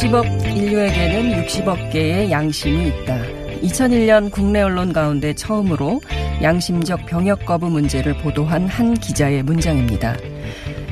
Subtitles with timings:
[0.00, 3.18] 육십억 인류에게는 60억 개의 양심이 있다.
[3.62, 6.00] 2001년 국내 언론 가운데 처음으로
[6.40, 10.16] 양심적 병역 거부 문제를 보도한 한 기자의 문장입니다.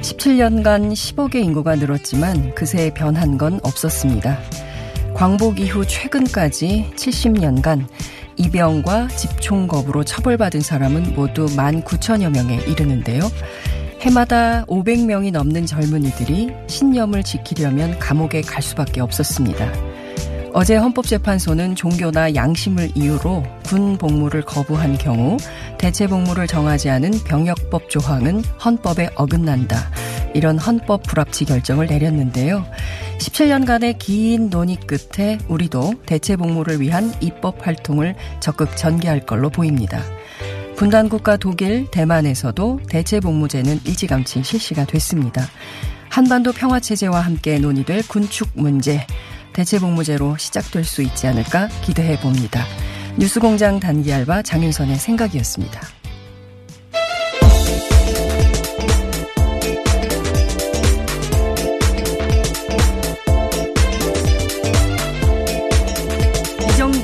[0.03, 4.39] 17년간 10억의 인구가 늘었지만 그새 변한 건 없었습니다.
[5.15, 7.87] 광복 이후 최근까지 70년간
[8.37, 13.23] 입영과 집총 거부로 처벌받은 사람은 모두 19,000여 명에 이르는데요.
[14.01, 19.73] 해마다 500명이 넘는 젊은이들이 신념을 지키려면 감옥에 갈 수밖에 없었습니다.
[20.55, 25.37] 어제 헌법재판소는 종교나 양심을 이유로 군 복무를 거부한 경우
[25.79, 29.91] 대체 복무를 정하지 않은 병역법 조항은 헌법에 어긋난다.
[30.35, 32.65] 이런 헌법 불합치 결정을 내렸는데요.
[33.19, 40.03] 17년간의 긴 논의 끝에 우리도 대체 복무를 위한 입법 활동을 적극 전개할 걸로 보입니다.
[40.79, 45.43] 분단국가 독일, 대만에서도 대체 복무제는 일찌감치 실시가 됐습니다.
[46.09, 49.05] 한반도 평화체제와 함께 논의될 군축 문제,
[49.53, 52.65] 대체 복무제로 시작될 수 있지 않을까 기대해 봅니다.
[53.19, 55.98] 뉴스공장 단기 알바 장윤선의 생각이었습니다.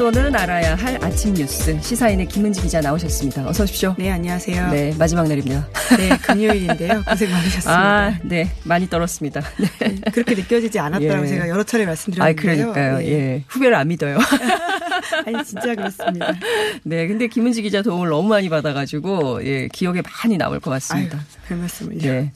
[0.04, 3.48] 정도는 알아야 할 아침 뉴스 시사인의 김은지 기자 나오셨습니다.
[3.48, 3.94] 어서 오십시오.
[3.96, 4.70] 네, 안녕하세요.
[4.70, 5.66] 네, 마지막 날입니다.
[5.96, 7.02] 네, 금요일인데요.
[7.08, 7.72] 고생 많으셨습니다.
[7.72, 9.40] 아, 네, 많이 떨었습니다.
[9.56, 9.68] 네.
[9.78, 11.26] 네, 그렇게 느껴지지 않았다고 예.
[11.26, 12.42] 제가 여러 차례 아, 말씀드렸는데요.
[12.74, 12.98] 그러니까요.
[12.98, 13.08] 네.
[13.12, 13.44] 예.
[13.48, 14.18] 후배를 안 믿어요.
[15.24, 16.34] 아니, 진짜 그렇습니다.
[16.82, 21.18] 네, 근데 김은지 기자 도움을 너무 많이 받아가지고, 예, 기억에 많이 남을 것 아유, 같습니다.
[21.48, 21.98] 별 말씀을요.
[22.00, 22.32] 네.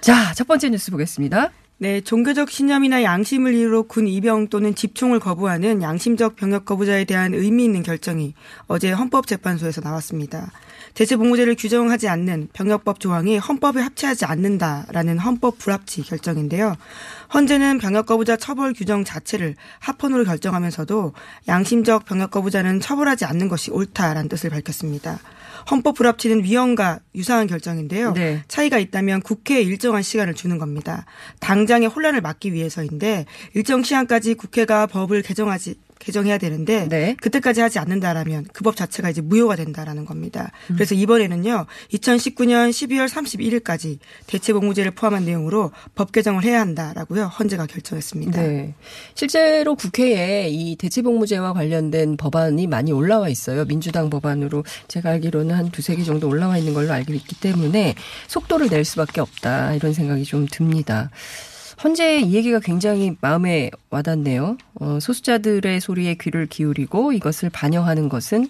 [0.00, 1.50] 자, 첫 번째 뉴스 보겠습니다.
[1.82, 7.64] 네, 종교적 신념이나 양심을 이유로 군 입영 또는 집총을 거부하는 양심적 병역 거부자에 대한 의미
[7.64, 8.34] 있는 결정이
[8.68, 10.52] 어제 헌법재판소에서 나왔습니다.
[10.94, 16.76] 대체 복무제를 규정하지 않는 병역법 조항이 헌법에 합치하지 않는다라는 헌법 불합치 결정인데요.
[17.34, 21.14] 헌재는 병역 거부자 처벌 규정 자체를 합헌으로 결정하면서도
[21.48, 25.18] 양심적 병역 거부자는 처벌하지 않는 것이 옳다라는 뜻을 밝혔습니다.
[25.70, 28.12] 헌법 불합치는 위헌과 유사한 결정인데요.
[28.12, 28.42] 네.
[28.48, 31.04] 차이가 있다면 국회에 일정한 시간을 주는 겁니다.
[31.40, 37.16] 당장의 혼란을 막기 위해서인데 일정 시한까지 국회가 법을 개정하지 개정해야 되는데 네.
[37.20, 40.50] 그때까지 하지 않는다라면 그 법 자체가 이제 무효가 된다라는 겁니다.
[40.68, 41.66] 그래서 이번에는요.
[41.92, 47.24] 2019년 12월 31일까지 대체 복무제를 포함한 내용으로 법 개정을 해야 한다라고요.
[47.24, 48.40] 헌재가 결정했습니다.
[48.40, 48.74] 네.
[49.14, 53.64] 실제로 국회에 이 대체 복무제와 관련된 법안이 많이 올라와 있어요.
[53.64, 57.94] 민주당 법안으로 제가 알기로는 한 두세 개 정도 올라와 있는 걸로 알고 있기 때문에
[58.28, 59.74] 속도를 낼 수밖에 없다.
[59.74, 61.10] 이런 생각이 좀 듭니다.
[61.82, 64.56] 헌재 이 얘기가 굉장히 마음에 와닿네요.
[64.74, 68.48] 어, 소수자들의 소리에 귀를 기울이고 이것을 반영하는 것은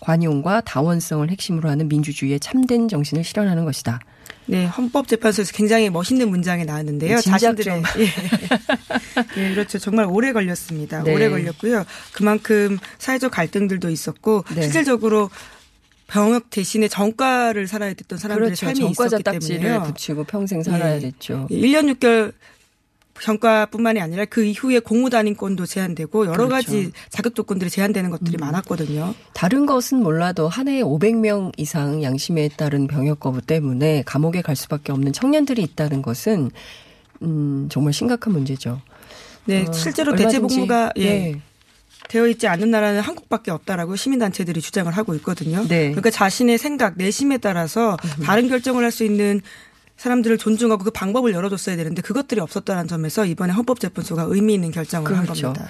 [0.00, 4.00] 관용과 다원성을 핵심으로 하는 민주주의의 참된 정신을 실현하는 것이다.
[4.46, 7.16] 네, 헌법재판소에서 굉장히 멋있는 문장이 나왔는데요.
[7.16, 7.82] 네, 자신들의 좀.
[7.98, 9.42] 예.
[9.42, 9.78] 예, 그렇죠.
[9.78, 11.02] 정말 오래 걸렸습니다.
[11.02, 11.14] 네.
[11.14, 11.84] 오래 걸렸고요.
[12.12, 14.62] 그만큼 사회적 갈등들도 있었고 네.
[14.62, 15.30] 실질적으로
[16.06, 18.66] 병역 대신에 정가를 살아야 됐던 사람들의 그렇죠.
[18.66, 19.82] 삶이 정과자 있었기 때문에요.
[19.84, 21.00] 붙이고 평생 살아야 예.
[21.00, 21.46] 됐죠.
[21.50, 22.34] 1년 6개월
[23.20, 26.48] 평가뿐만이 아니라 그 이후에 공무 단임권도 제한되고 여러 그렇죠.
[26.48, 29.14] 가지 자격 조건들이 제한되는 것들이 많았거든요.
[29.32, 34.92] 다른 것은 몰라도 한 해에 500명 이상 양심에 따른 병역 거부 때문에 감옥에 갈 수밖에
[34.92, 36.50] 없는 청년들이 있다는 것은
[37.22, 38.80] 음, 정말 심각한 문제죠.
[39.46, 41.02] 네, 어, 실제로 얼마든지, 대체 복무가 예.
[41.04, 41.40] 예.
[42.08, 45.66] 되어 있지 않는 나라는 한국밖에 없다라고 시민단체들이 주장을 하고 있거든요.
[45.66, 45.88] 네.
[45.88, 49.40] 그러니까 자신의 생각, 내심에 따라서 다른 결정을 할 수 있는
[49.96, 55.24] 사람들을 존중하고 그 방법을 열어줬어야 되는데 그것들이 없었다는 점에서 이번에 헌법재판소가 의미 있는 결정을 한
[55.24, 55.52] 그렇죠.
[55.52, 55.68] 겁니다.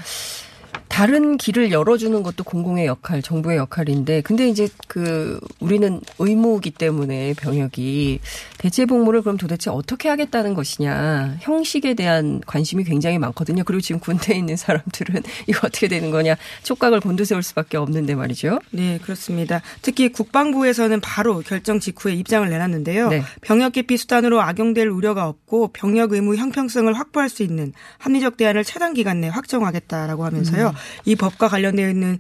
[0.95, 8.21] 다른 길을 열어주는 것도 공공의 역할, 정부의 역할인데, 근데 이제 그 우리는 의무이기 때문에 병역이
[8.59, 13.65] 대체 복무를 그럼 도대체 어떻게 하겠다는 것이냐, 형식에 대한 관심이 굉장히 많거든요.
[13.65, 18.61] 그리고 지금 군대에 있는 사람들은 이거 어떻게 되는 거냐, 촉각을 곤두세울 수밖에 없는데 말이죠.
[18.71, 19.63] 네, 그렇습니다.
[19.83, 23.09] 특히 국방부에서는 바로 결정 직후에 입장을 내놨는데요.
[23.09, 23.25] 네.
[23.41, 28.95] 병역 기피 수단으로 악용될 우려가 없고 병역 의무 형평성을 확보할 수 있는 합리적 대안을 최단
[28.95, 30.69] 기간 내에 확정하겠다라고 하면서요.
[30.69, 30.84] 음.
[31.05, 32.19] 이 법과 관련되어 있는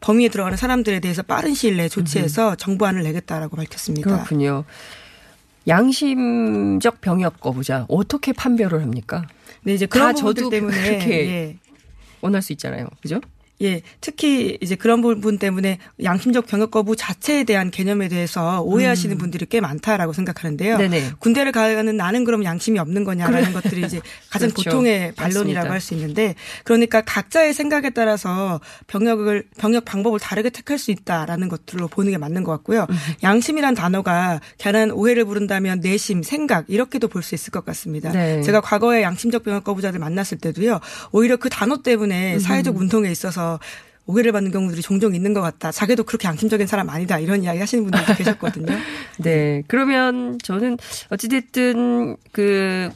[0.00, 4.10] 범위에 들어가는 사람들에 대해서 빠른 시일 내에 조치해서 정부안을 내겠다라고 밝혔습니다.
[4.10, 4.16] 음.
[4.16, 4.64] 그렇군요.
[5.68, 9.26] 양심적 병역 거부자 어떻게 판별을 합니까?
[9.62, 11.56] 네, 이제 다 그런 부분들 저도 때문에 그렇게 예.
[12.20, 12.88] 원할 수 있잖아요.
[13.00, 13.20] 그죠?
[13.62, 19.46] 예, 특히 이제 그런 부분 때문에 양심적 병역 거부 자체에 대한 개념에 대해서 오해하시는 분들이
[19.46, 20.74] 꽤 많다라고 생각하는데요.
[20.74, 20.78] 음.
[20.78, 21.10] 네네.
[21.18, 24.00] 군대를 가는 나는 그럼 양심이 없는 거냐라는 것들이 이제
[24.30, 24.70] 가장 그렇죠.
[24.70, 25.70] 보통의 반론이라고.
[25.70, 31.88] 할 수 있는데 그러니까 각자의 생각에 따라서 병역을 병역 방법을 다르게 택할 수 있다라는 것들로
[31.88, 32.86] 보는 게 맞는 것 같고요.
[32.88, 32.96] 음.
[33.22, 38.10] 양심이란 단어가 괜한 오해를 부른다면 내심, 생각 이렇게도 볼 수 있을 것 같습니다.
[38.10, 38.42] 네.
[38.42, 40.80] 제가 과거에 양심적 병역 거부자들 만났을 때도요.
[41.12, 43.51] 오히려 그 단어 때문에 사회적 운동에 있어서
[44.06, 45.70] 오해를 받는 경우들이 종종 있는 것 같다.
[45.70, 47.18] 자기도 그렇게 양심적인 사람 아니다.
[47.18, 48.76] 이런 이야기 하시는 분들도 계셨거든요.
[49.18, 49.62] 네.
[49.68, 50.76] 그러면 저는
[51.10, 52.90] 어찌됐든 그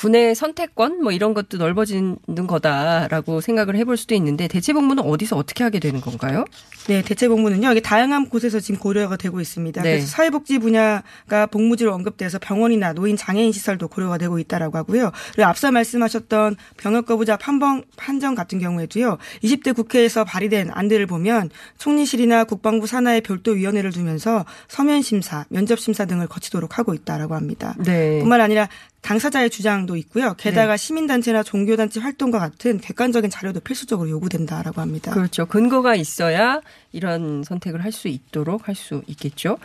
[0.00, 2.16] 군의 선택권 뭐 이런 것도 넓어지는
[2.46, 6.46] 거다라고 생각을 해볼 수도 있는데 대체 복무는 어디서 어떻게 하게 되는 건가요?
[6.88, 7.70] 네, 대체 복무는요.
[7.72, 9.82] 이게 다양한 곳에서 지금 고려가 되고 있습니다.
[9.82, 9.90] 네.
[9.90, 15.12] 그래서 사회복지 분야가 복무지로 언급돼서 병원이나 노인 장애인 시설도 고려가 되고 있다라고 하고요.
[15.34, 19.18] 그리고 앞서 말씀하셨던 병역 거부자 판정 판정 같은 경우에도요.
[19.44, 26.06] 20대 국회에서 발의된 안들을 보면 총리실이나 국방부 산하의 별도 위원회를 두면서 서면 심사, 면접 심사
[26.06, 27.74] 등을 거치도록 하고 있다라고 합니다.
[27.78, 28.20] 네.
[28.20, 28.68] 뿐만 아니라
[29.02, 30.34] 당사자의 주장도 있고요.
[30.34, 35.10] 게다가 시민단체나 종교단체 활동과 같은 객관적인 자료도 필수적으로 요구된다라고 합니다.
[35.12, 35.46] 그렇죠.
[35.46, 36.60] 근거가 있어야
[36.92, 39.58] 이런 선택을 할 수 있도록 할 수 있겠죠.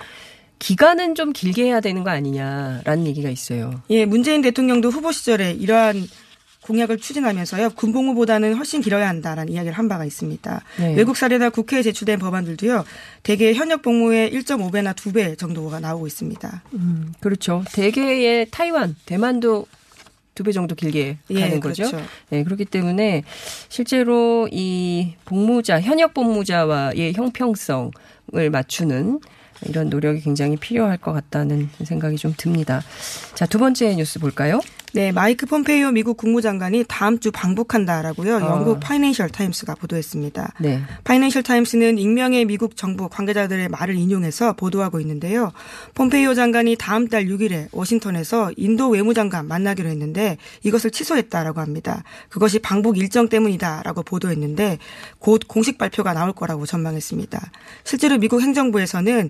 [0.57, 3.81] 기간은 좀 길게 해야 되는 거 아니냐라는 얘기가 있어요.
[3.89, 6.07] 예, 문재인 대통령도 후보 시절에 이러한
[6.65, 7.71] 공약을 추진하면서요.
[7.71, 10.61] 군복무보다는 훨씬 길어야 한다라는 이야기를 한 바가 있습니다.
[10.79, 10.95] 네.
[10.95, 12.83] 외국 사례나 국회에 제출된 법안들도요.
[13.21, 16.63] 대개 현역 복무의 1.5배나 2배 정도가 나오고 있습니다.
[16.73, 17.63] 음, 그렇죠.
[17.71, 19.67] 대개의 타이완, 대만도
[20.33, 21.83] 두배 정도 길게 예, 가는 거죠.
[21.83, 22.05] 그렇죠.
[22.29, 23.23] 네, 그렇기 때문에
[23.69, 27.91] 실제로 이 복무자, 현역 복무자와의 형평성을
[28.51, 29.19] 맞추는
[29.67, 32.81] 이런 노력이 굉장히 필요할 것 같다는 생각이 좀 듭니다.
[33.35, 34.59] 자, 두 번째 뉴스 볼까요?
[34.95, 38.37] 네, 마이크 폼페이오 미국 국무장관이 다음 주 방북한다라고요.
[38.37, 38.39] 아.
[38.39, 40.53] 영국 파이낸셜 타임스가 보도했습니다.
[40.61, 40.81] 네.
[41.03, 45.51] 파이낸셜 타임스는 익명의 미국 정부 관계자들의 말을 인용해서 보도하고 있는데요.
[45.95, 52.03] 폼페이오 장관이 다음 달 6일에 워싱턴에서 인도 외무장관 만나기로 했는데 이것을 취소했다라고 합니다.
[52.29, 54.77] 그것이 방북 일정 때문이다라고 보도했는데
[55.19, 57.51] 곧 공식 발표가 나올 거라고 전망했습니다.
[57.83, 59.29] 실제로 미국 행정부에서는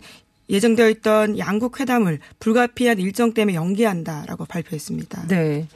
[0.50, 5.28] 예정되어 있던 양국 회담을 불가피한 일정 때문에 연기한다라고 발표했습니다.
[5.28, 5.68] 네.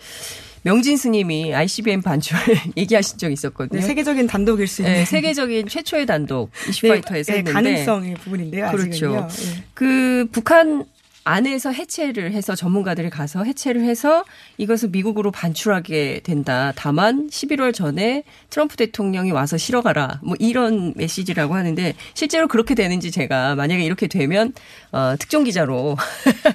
[0.63, 2.41] 명진 스님이 ICBM 반출을
[2.77, 3.79] 얘기하신 적이 있었거든요.
[3.79, 8.71] 네, 세계적인 단독일 수 있는 네, 세계적인 최초의 단독 이슈파이터에서 네, 했는데 가능성의 부분인데요.
[8.71, 9.27] 그렇죠.
[9.29, 9.63] 예.
[9.73, 10.85] 그 북한
[11.29, 14.25] 안에서 해체를 해서 전문가들이 가서 해체를 해서
[14.57, 16.73] 이것을 미국으로 반출하게 된다.
[16.75, 20.21] 다만 11월 전에 트럼프 대통령이 와서 실어가라.
[20.23, 24.53] 뭐 이런 메시지라고 하는데 실제로 그렇게 되는지 제가 만약에 이렇게 되면
[24.91, 25.97] 어, 특종 기자로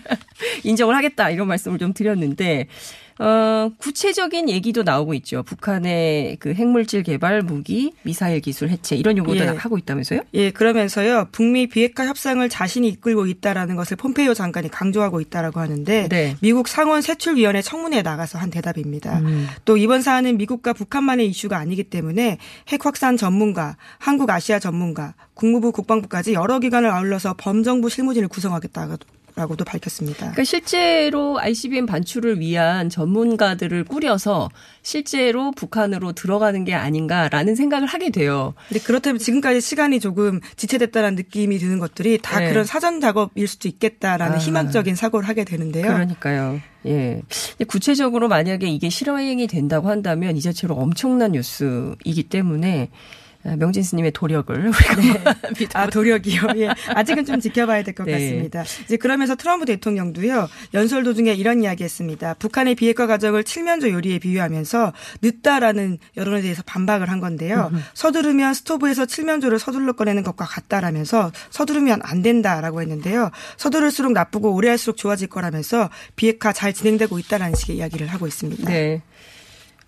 [0.65, 2.67] 인정을 하겠다 이런 말씀을 좀 드렸는데
[3.19, 5.43] 어, 구체적인 얘기도 나오고 있죠.
[5.43, 9.49] 북한의 그 핵물질 개발, 무기, 미사일 기술 해체 이런 요구도 예.
[9.49, 10.23] 하고 있다면서요?
[10.35, 11.29] 예, 그러면서요.
[11.31, 16.37] 북미 비핵화 협상을 자신이 이끌고 있다라는 것을 폼페이오 장관이 강조하고 있다라고 하는데 네.
[16.41, 19.21] 미국 상원 세출위원회 청문회에 나가서 한 대답입니다.
[19.21, 19.47] 음.
[19.65, 25.73] 또 이번 사안은 미국과 북한만의 이슈가 아니기 때문에 핵 확산 전문가, 한국 아시아 전문가, 국무부
[25.73, 28.97] 국방부까지 여러 기관을 아울러서 범정부 실무진을 구성하겠다고
[29.37, 30.19] 라고도 밝혔습니다.
[30.19, 34.49] 그러니까 실제로 ICBM 반출을 위한 전문가들을 꾸려서
[34.83, 38.55] 실제로 북한으로 들어가는 게 아닌가라는 생각을 하게 돼요.
[38.69, 42.51] 근데 그렇다면 지금까지 시간이 조금 지체됐다는 느낌이 드는 것들이 다 네.
[42.51, 44.39] 그런 사전 작업일 수도 있겠다라는 아.
[44.39, 45.87] 희망적인 사고를 하게 되는데요.
[45.87, 46.61] 그러니까요.
[46.87, 47.23] 예.
[47.67, 53.24] 구체적으로 만약에 이게 실행이 된다고 한다면 이 자체로 엄청난 뉴스이기 때문에 아,
[53.59, 55.67] 명진 스님의 도력을 우리가 네.
[55.75, 56.43] 아 도력이요.
[56.57, 56.69] 예.
[56.89, 58.13] 아직은 좀 지켜봐야 될것 네.
[58.13, 58.65] 같습니다.
[58.85, 62.35] 이제 그러면서 트럼프 대통령도요 연설 도중에 이런 이야기했습니다.
[62.35, 67.71] 북한의 비핵화 과정을 칠면조 요리에 비유하면서 늦다라는 여론에 대해서 반박을 한 건데요.
[67.95, 73.31] 서두르면 스토브에서 칠면조를 서둘러 꺼내는 것과 같다라면서 서두르면 안 된다라고 했는데요.
[73.57, 78.71] 서두를수록 나쁘고 오래 할수록 좋아질 거라면서 비핵화 잘 진행되고 있다라는 식의 이야기를 하고 있습니다.
[78.71, 79.03] 네.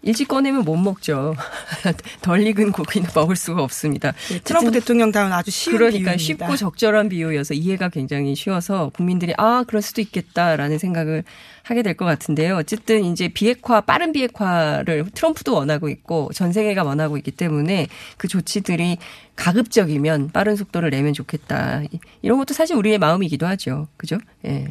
[0.06, 1.34] 일찍 꺼내면 못 먹죠.
[2.22, 4.12] 덜 익은 고기는 먹을 수가 없습니다.
[4.30, 6.46] 네, 트럼프 대통령 다운 아주 쉬운 그러니까 비유입니다.
[6.46, 11.25] 쉽고 적절한 비유여서 이해가 굉장히 쉬워서 국민들이 아 그럴 수도 있겠다라는 생각을
[11.64, 12.56] 하게 될 것 같은데요.
[12.56, 18.98] 어쨌든 이제 비핵화 빠른 비핵화를 트럼프도 원하고 있고 전 세계가 원하고 있기 때문에 그 조치들이
[19.34, 21.82] 가급적이면 빠른 속도를 내면 좋겠다.
[22.22, 23.88] 이런 것도 사실 우리의 마음이기도 하죠.
[23.96, 24.18] 그죠?
[24.44, 24.68] 예.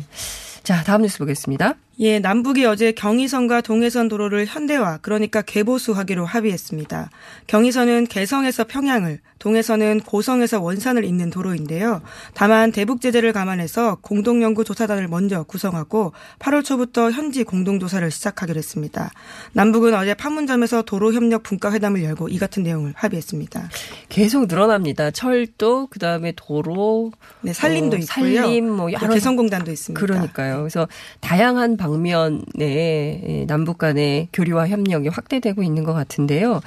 [0.63, 1.75] 자, 다음 뉴스 보겠습니다.
[1.99, 7.09] 예, 남북이 어제 경의선과 동해선 도로를 현대화, 그러니까 개보수하기로 합의했습니다.
[7.47, 12.01] 경의선은 개성에서 평양을, 동해선은 고성에서 원산을 잇는 도로인데요.
[12.33, 19.11] 다만 대북 제재를 감안해서 공동연구 조사단을 먼저 구성하고 8월 초부터 현지 공동 조사를 시작하기로 했습니다.
[19.53, 23.69] 남북은 어제 판문점에서 도로 협력 분과 회담을 열고 이 같은 내용을 합의했습니다.
[24.09, 25.11] 계속 늘어납니다.
[25.11, 27.11] 철도, 그 다음에 도로,
[27.41, 28.35] 네, 산림도 어, 있고요.
[28.41, 29.99] 산림, 뭐 여러 개성공단도 있습니다.
[29.99, 30.57] 그러니까요.
[30.57, 30.87] 그래서
[31.19, 36.61] 다양한 방면의 남북 간의 교류와 협력이 확대되고 있는 것 같은데요.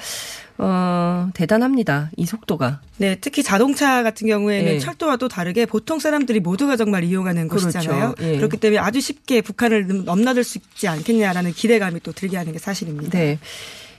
[0.59, 2.11] 어, 대단합니다.
[2.17, 2.81] 이 속도가.
[2.97, 4.79] 네, 특히 자동차 같은 경우에는 예.
[4.79, 7.67] 철도와 또 다르게 보통 사람들이 모두가 정말 이용하는 그렇죠.
[7.67, 8.15] 것이잖아요.
[8.21, 8.37] 예.
[8.37, 13.17] 그렇기 때문에 아주 쉽게 북한을 넘나들 수 있지 않겠냐라는 기대감이 또 들게 하는 게 사실입니다.
[13.17, 13.39] 네.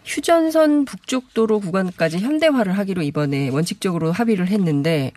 [0.05, 5.11] 휴전선 북쪽 도로 구간까지 현대화를 하기로 이번에 원칙적으로 합의를 했는데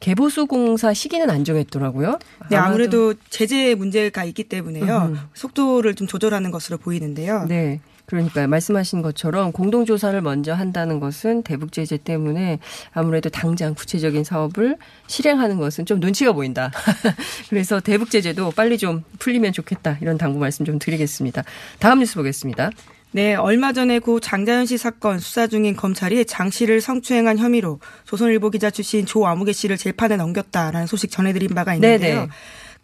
[0.00, 2.18] 개보수 공사 시기는 안 정했더라고요.
[2.50, 4.84] 네, 아무래도 제재 문제가 있기 때문에요.
[4.84, 5.18] 음흠.
[5.34, 7.46] 속도를 좀 조절하는 것으로 보이는데요.
[7.48, 7.80] 네.
[8.08, 12.58] 그러니까 말씀하신 것처럼 공동조사를 먼저 한다는 것은 대북 제재 때문에
[12.92, 14.78] 아무래도 당장 구체적인 사업을
[15.08, 16.72] 실행하는 것은 좀 눈치가 보인다.
[17.50, 19.98] 그래서 대북 제재도 빨리 좀 풀리면 좋겠다.
[20.00, 21.44] 이런 당부 말씀 좀 드리겠습니다.
[21.80, 22.70] 다음 뉴스 보겠습니다.
[23.10, 28.50] 네, 얼마 전에 고 장자연 씨 사건 수사 중인 검찰이 장 씨를 성추행한 혐의로 조선일보
[28.50, 32.14] 기자 출신 조아무개 씨를 재판에 넘겼다라는 소식 전해드린 바가 있는데요.
[32.14, 32.28] 네네.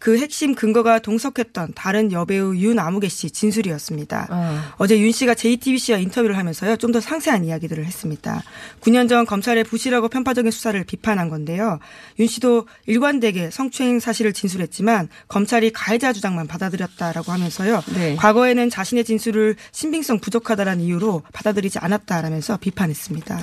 [0.05, 4.27] 그 핵심 근거가 동석했던 다른 여배우 윤아무개 씨 진술이었습니다.
[4.29, 4.75] 아.
[4.77, 6.77] 어제 윤 씨가 JTBC와 인터뷰를 하면서요.
[6.77, 8.43] 좀 더 상세한 이야기들을 했습니다.
[8.81, 11.79] 9년 전 검찰의 부실하고 편파적인 수사를 비판한 건데요.
[12.19, 17.83] 윤 씨도 일관되게 성추행 사실을 진술했지만 검찰이 가해자 주장만 받아들였다라고 하면서요.
[17.95, 18.15] 네.
[18.15, 23.39] 과거에는 자신의 진술을 신빙성 부족하다라는 이유로 받아들이지 않았다라면서 비판했습니다.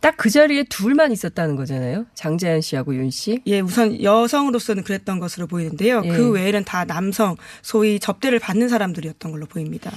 [0.00, 2.06] 딱 그 자리에 둘만 있었다는 거잖아요.
[2.14, 3.40] 장자연 씨하고 윤 씨.
[3.46, 6.02] 예, 우선 여성으로서는 그랬던 것으로 보이는데요.
[6.04, 6.08] 예.
[6.08, 9.90] 그 외에는 다 남성, 소위 접대를 받는 사람들이었던 걸로 보입니다.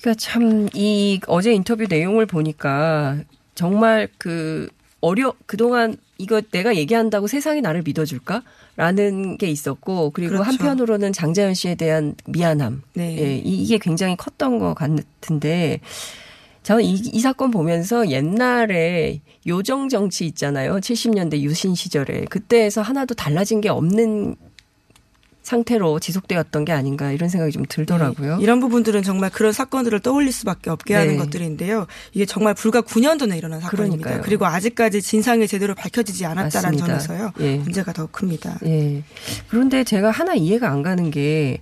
[0.00, 3.18] 그러니까 참 이 어제 인터뷰 내용을 보니까
[3.54, 4.68] 정말 그
[5.00, 8.42] 어려 그동안 이거 내가 얘기한다고 세상이 나를 믿어줄까?
[8.76, 10.48] 라는 게 있었고 그리고 그렇죠.
[10.50, 12.82] 한편으로는 장자연 씨에 대한 미안함.
[12.94, 13.16] 네.
[13.18, 15.80] 예, 이- 이게 굉장히 컸던 것 같은데
[16.64, 20.76] 저는 이, 이 사건 보면서 옛날에 요정 정치 있잖아요.
[20.76, 24.34] 70년대 유신 시절에 그때에서 하나도 달라진 게 없는
[25.42, 28.38] 상태로 지속되었던 게 아닌가 이런 생각이 좀 들더라고요.
[28.38, 31.16] 네, 이런 부분들은 정말 그런 사건들을 떠올릴 수밖에 없게 하는 네.
[31.18, 31.86] 것들인데요.
[32.14, 34.02] 이게 정말 불과 9년 전에 일어난 사건입니다.
[34.04, 34.22] 그러니까요.
[34.24, 36.78] 그리고 아직까지 진상이 제대로 밝혀지지 않았다는.
[36.78, 37.32] 점에서요.
[37.40, 37.56] 예.
[37.58, 38.58] 문제가 더 큽니다.
[38.64, 39.02] 예.
[39.48, 41.58] 그런데 제가 하나 이해가 안 가는 게,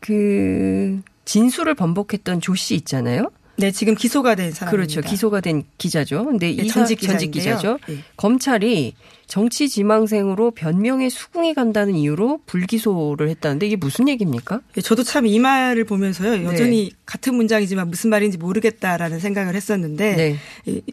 [0.00, 3.30] 그, 진술을 번복했던 조 씨 있잖아요?
[3.58, 4.70] 네, 지금 기소가 된 사람입니다.
[4.70, 5.08] 그렇죠.
[5.08, 6.24] 기소가 된 기자죠.
[6.24, 7.32] 근데 예, 이 사- 전직 전직.
[7.32, 7.78] 기자죠.
[7.90, 7.98] 예.
[8.16, 8.94] 검찰이
[9.26, 14.60] 정치 지망생으로 변명에 수긍이 간다는 이유로 불기소를 했다는데 이게 무슨 얘기입니까?
[14.76, 16.44] 예, 저도 참 이 말을 보면서요.
[16.44, 16.96] 여전히 네.
[17.04, 20.36] 같은 문장이지만 무슨 말인지 모르겠다라는 생각을 했었는데 네.
[20.66, 20.92] 이- 이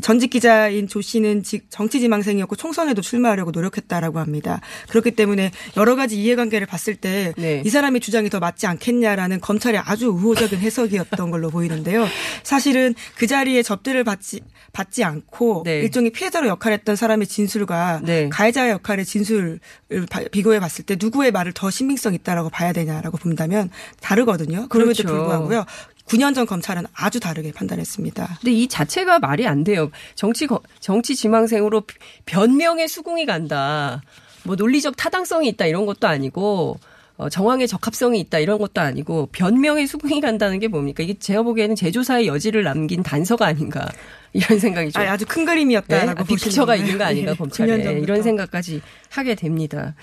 [0.00, 4.60] 전직 기자인 조 씨는 지- 정치지망생이었고 총선에도 출마하려고 노력했다라고 합니다.
[4.88, 7.62] 그렇기 때문에 여러 가지 이해관계를 봤을 때이 네.
[7.68, 12.06] 사람의 주장이 더 맞지 않겠냐라는 검찰의 아주 우호적인 해석이었던 걸로 보이는데요.
[12.42, 14.40] 사실은 그 자리에 접대를 받지
[14.72, 15.80] 받지 않고 네.
[15.80, 18.28] 일종의 피해자로 역할했던 사람의 진술과 네.
[18.30, 19.60] 가해자의 역할의 진술을
[20.08, 23.68] 바- 비교해 봤을 때 누구의 말을 더 신빙성 있다라고 봐야 되냐라고 본다면
[24.00, 24.68] 다르거든요.
[24.68, 25.14] 그럼에도 그렇죠.
[25.14, 25.66] 불구하고요.
[26.12, 28.38] 9년 전 검찰은 아주 다르게 판단했습니다.
[28.40, 29.90] 근데 이 자체가 말이 안 돼요.
[30.14, 31.84] 정치 거- 정치 지망생으로
[32.26, 34.02] 변명에 수긍이 간다.
[34.44, 36.78] 뭐 논리적 타당성이 있다 이런 것도 아니고
[37.16, 41.02] 어, 정황의 적합성이 있다 이런 것도 아니고 변명에 수긍이 간다는 게 뭡니까?
[41.02, 43.86] 이게 제가 보기에는 제조사의 여지를 남긴 단서가 아닌가
[44.34, 45.00] 이런 생각이 좀.
[45.02, 45.52] 아, 아주 큰 네?
[45.52, 48.02] 그림이었다라고 아, 빅피처가 보시는 있는 거 아닌가 예, 검찰에 9년 전부터.
[48.02, 49.94] 이런 생각까지 하게 됩니다.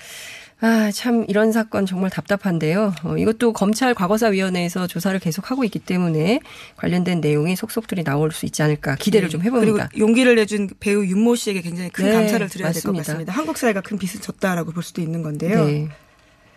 [0.62, 2.94] 아, 참 이런 사건 정말 답답한데요.
[3.04, 6.42] 어, 이것도 검찰 과거사위원회에서 조사를 계속하고 있기 때문에
[6.76, 9.32] 관련된 내용이 속속들이 나올 수 있지 않을까 기대를 네.
[9.32, 9.88] 좀 해봅니다.
[9.90, 12.94] 그리고 용기를 내준 배우 윤모 씨에게 굉장히 큰 네, 감사를 드려야 될 것.
[12.94, 13.32] 같습니다.
[13.32, 15.66] 한국 사회가 큰 빚을 졌다라고 볼 수도 있는 건데요.
[15.66, 15.88] 네.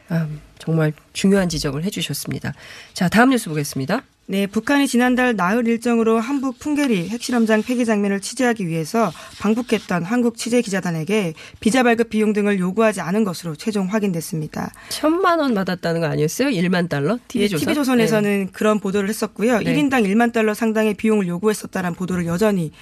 [0.09, 0.27] 아,
[0.59, 2.55] 정말 중요한 지적을 해주셨습니다.
[2.95, 4.03] 자, 다음 뉴스 보겠습니다.
[4.33, 10.63] 네, 북한이 지난달 나흘 일정으로 함북 풍계리 핵실험장 폐기 장면을 취재하기 위해서 방북했던 한국 취재
[10.63, 14.73] 기자단에게 비자 발급 비용 등을 요구하지 않은 것으로 최종 확인됐습니다.
[14.89, 16.49] 천만 원 받았다는 거 아니었어요?
[16.49, 17.17] 1만 달러?
[17.17, 17.61] 예, TV조선?
[17.61, 19.59] TV조선에서는 그런 보도를 했었고요.
[19.59, 19.65] 네.
[19.77, 22.73] 1인당 1만 달러 상당의 비용을 요구했었다는 보도를 여전히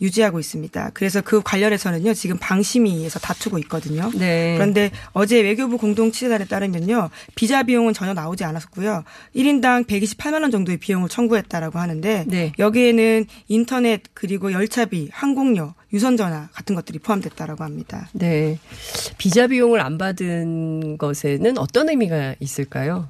[0.00, 0.90] 유지하고 있습니다.
[0.94, 4.10] 그래서 그 관련해서는요, 지금 방심위에서 다투고 있거든요.
[4.14, 4.54] 네.
[4.54, 9.04] 그런데 어제 외교부 공동 취재단에 따르면요, 비자 비용은 전혀 나오지 않았고요.
[9.34, 12.52] 1인당 128만 원 정도의 비용을 청구했다라고 하는데 네.
[12.58, 18.08] 여기에는 인터넷 그리고 열차비, 항공료, 유선전화 같은 것들이 포함됐다라고 합니다.
[18.12, 18.58] 네.
[19.16, 23.08] 비자 비용을 안 받은 것에는 어떤 의미가 있을까요?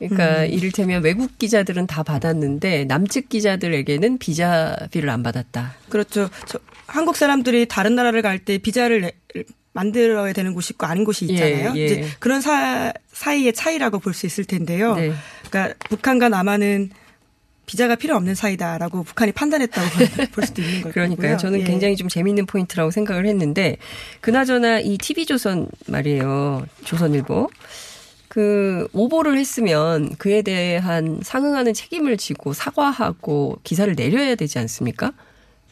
[0.00, 0.50] 그러니까 음.
[0.50, 5.74] 이를테면 외국 기자들은 다 받았는데 남측 기자들에게는 비자비를 안 받았다.
[5.88, 6.28] 그렇죠.
[6.46, 9.12] 저, 한국 사람들이 다른 나라를 갈 때 비자를 내-
[9.72, 11.72] 만들어야 되는 곳이 있고 아닌 곳이 있잖아요.
[11.76, 11.84] 예, 예.
[11.86, 14.96] 이제 그런 사, 사이의 차이라고 볼 수 있을 텐데요.
[14.96, 15.12] 네.
[15.48, 16.90] 그러니까 북한과 남한은
[17.66, 19.88] 비자가 필요 없는 사이다라고 북한이 판단했다고
[20.32, 20.92] 볼 수도 있는 거고요.
[20.92, 21.36] 그러니까요.
[21.36, 21.64] 저는 예.
[21.64, 23.76] 굉장히 좀 재미있는 포인트라고 생각을 했는데
[24.20, 26.66] 그나저나 이 TV조선 말이에요.
[26.84, 27.48] 조선일보.
[28.30, 35.12] 그 오보를 했으면 그에 대한 상응하는 책임을 지고 사과하고 기사를 내려야 되지 않습니까?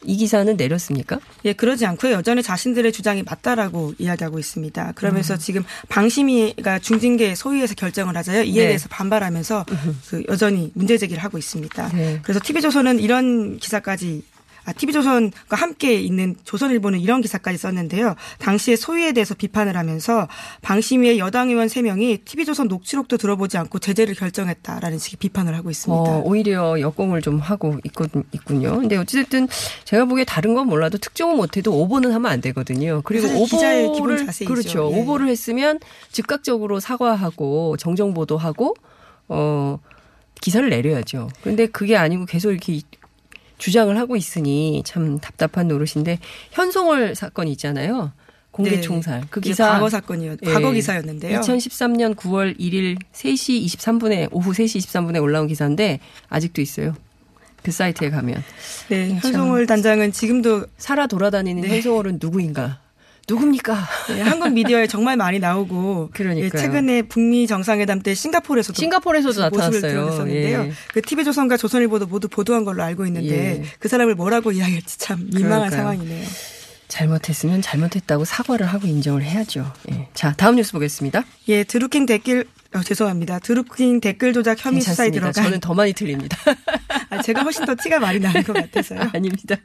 [0.03, 1.21] 이 기사는 내렸습니까?
[1.45, 2.11] 예, 그러지 않고요.
[2.11, 4.91] 여전히 자신들의 주장이 맞다라고 이야기하고 있습니다.
[4.95, 5.39] 그러면서 음.
[5.39, 8.43] 지금 방심위가 중징계 소위에서 결정을 하자요.
[8.43, 8.67] 이에 네.
[8.67, 9.65] 대해서 반발하면서
[10.09, 11.89] 그 여전히 문제 제기를 하고 있습니다.
[11.93, 12.19] 네.
[12.23, 14.38] 그래서 TV조선은 이런 기사까지 아,
[14.75, 18.15] TV조선과 함께 있는 조선일보는 이런 기사까지 썼는데요.
[18.39, 20.27] 당시에 소위에 대해서 비판을 하면서
[20.61, 26.01] 방심위의 여당 의원 3명이 TV조선 녹취록도 들어보지 않고 제재를 결정했다라는 식의 비판을 하고 있습니다.
[26.01, 28.79] 어, 오히려 역공을 좀 하고 있군요.
[28.79, 29.47] 근데 어찌됐든
[29.85, 33.01] 제가 보기에 다른 건 몰라도 특종은 못해도 오보는 하면 안 되거든요.
[33.03, 34.53] 그리고 기자의 기본 오보를 자세이죠.
[34.53, 34.91] 그렇죠.
[34.91, 34.99] 예.
[34.99, 35.79] 오보를 했으면
[36.11, 38.75] 즉각적으로 사과하고 정정 보도하고
[39.27, 39.79] 어
[40.41, 41.29] 기사를 내려야죠.
[41.41, 42.81] 그런데 그게 아니고 계속 이렇게
[43.59, 46.17] 주장을 하고 있으니 참 답답한 노릇인데
[46.51, 48.11] 현송월 사건 있잖아요.
[48.49, 48.81] 공개 네.
[48.81, 49.21] 총살.
[49.29, 50.51] 그 이게 기사 과거 사건이었, 예.
[50.51, 51.39] 과거 기사였는데요.
[51.41, 56.95] 2013년 9월 1일 3시 23분에 오후 3시 23분에 올라온 기사인데 아직도 있어요.
[57.61, 58.41] 그 사이트에 가면
[58.87, 59.17] 네, 참.
[59.19, 61.69] 현송월 단장은 지금도 살아 돌아다니는 네.
[61.69, 62.79] 현송월은 누구인가?
[63.29, 63.87] 누굽니까?
[64.17, 66.45] 예, 한국 미디어에 정말 많이 나오고 그러니까요.
[66.45, 69.81] 예, 최근에 북미 정상회담 때 싱가포르에서도 싱가포르에서도 모습을.
[69.81, 70.61] 드러냈었는데요.
[70.65, 70.71] 예.
[70.93, 73.63] 그 TV조선과 조선일보도 모두 보도한 걸로 알고 있는데 예.
[73.79, 75.81] 그 사람을 뭐라고 이야기할지 참 민망한 그러니까요.
[75.81, 76.25] 상황이네요.
[76.87, 79.71] 잘못했으면 잘못했다고 사과를 하고 인정을 해야죠.
[79.91, 80.07] 예.
[80.15, 81.23] 자, 다음 뉴스 보겠습니다.
[81.47, 83.39] 예, 드루킹 댓글 어, 죄송합니다.
[83.39, 85.31] 드루킹 댓글 조작 혐의 수사에 괜찮습니다.
[85.31, 86.37] 들어간 저는 더 많이 틀립니다.
[87.09, 89.09] 아, 제가 훨씬 더 티가 많이 나는 것 같아서요.
[89.13, 89.55] 아닙니다.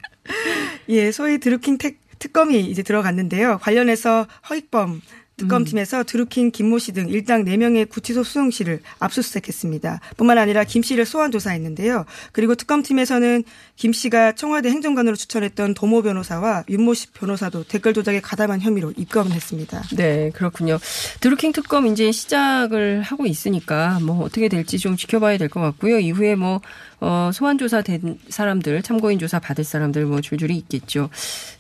[0.91, 3.59] 예, 소위 드루킹 택- 특검이 이제 들어갔는데요.
[3.59, 5.03] 관련해서 허익범
[5.37, 10.01] 특검팀에서 드루킹 김모 씨 등 일당 4명의 구치소 수용실을 압수수색했습니다.
[10.17, 12.05] 뿐만 아니라 김 씨를 소환 조사했는데요.
[12.33, 13.43] 그리고 특검팀에서는
[13.77, 19.33] 김 씨가 청와대 행정관으로 추천했던 도모 변호사와 윤모 씨 변호사도 댓글 조작에 가담한 혐의로 입건을
[19.33, 19.83] 했습니다.
[19.97, 20.79] 네, 그렇군요.
[21.21, 25.99] 드루킹 특검 이제 시작을 하고 있으니까 뭐 어떻게 될지 좀 지켜봐야 될 것 같고요.
[25.99, 26.61] 이후에 뭐
[27.01, 31.11] 어, 소환 조사 된 사람들, 참고인 조사 받을 사람들 뭐 줄줄이 있겠죠.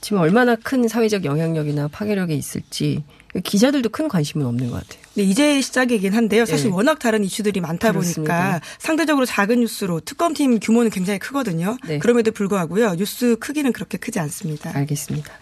[0.01, 3.05] 지금 얼마나 큰 사회적 영향력이나 파괴력이 있을지
[3.43, 5.03] 기자들도 큰 관심은 없는 것 같아요.
[5.15, 6.45] 네, 이제 시작이긴 한데요.
[6.47, 6.75] 사실 네.
[6.75, 8.37] 워낙 다른 이슈들이 많다 그렇습니다.
[8.37, 11.77] 보니까 상대적으로 작은 뉴스로 특검팀 규모는 굉장히 크거든요.
[11.87, 11.99] 네.
[11.99, 12.95] 그럼에도 불구하고요.
[12.95, 14.71] 뉴스 크기는 그렇게 크지 않습니다.
[14.75, 15.33] 알겠습니다.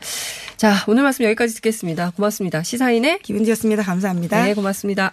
[0.56, 2.12] 자, 오늘 말씀 여기까지 듣겠습니다.
[2.16, 2.62] 고맙습니다.
[2.62, 3.82] 시사인의 기분지였습니다.
[3.82, 4.44] 감사합니다.
[4.44, 5.12] 네, 고맙습니다.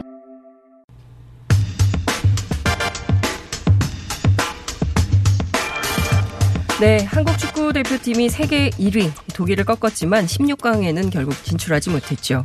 [6.81, 12.43] 네, 한국 축구 대표팀이 세계 1위 독일을 꺾었지만 16강에는 결국 진출하지 못했죠.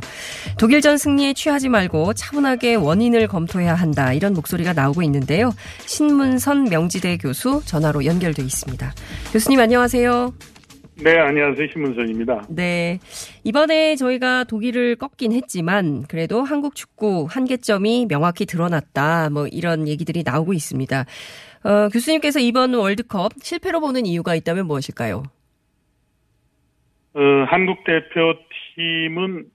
[0.59, 5.55] 독일전 승리에 취하지 말고 차분하게 원인을 검토해야 한다 이런 목소리가 나오고 있는데요.
[5.87, 8.93] 신문선 명지대 교수 전화로 연결돼 있습니다.
[9.33, 10.31] 교수님 안녕하세요.
[11.03, 11.67] 네, 안녕하세요.
[11.71, 12.47] 신문선입니다.
[12.49, 12.97] 네.
[13.43, 19.29] 이번에 저희가 독일을 꺾긴 했지만 그래도 한국 축구 한계점이 명확히 드러났다.
[19.29, 21.05] 뭐 이런 얘기들이 나오고 있습니다.
[21.63, 25.21] 어, 교수님께서 이번 월드컵 실패로 보는 이유가 있다면 무엇일까요?
[27.13, 29.45] 어, 한국 대표팀은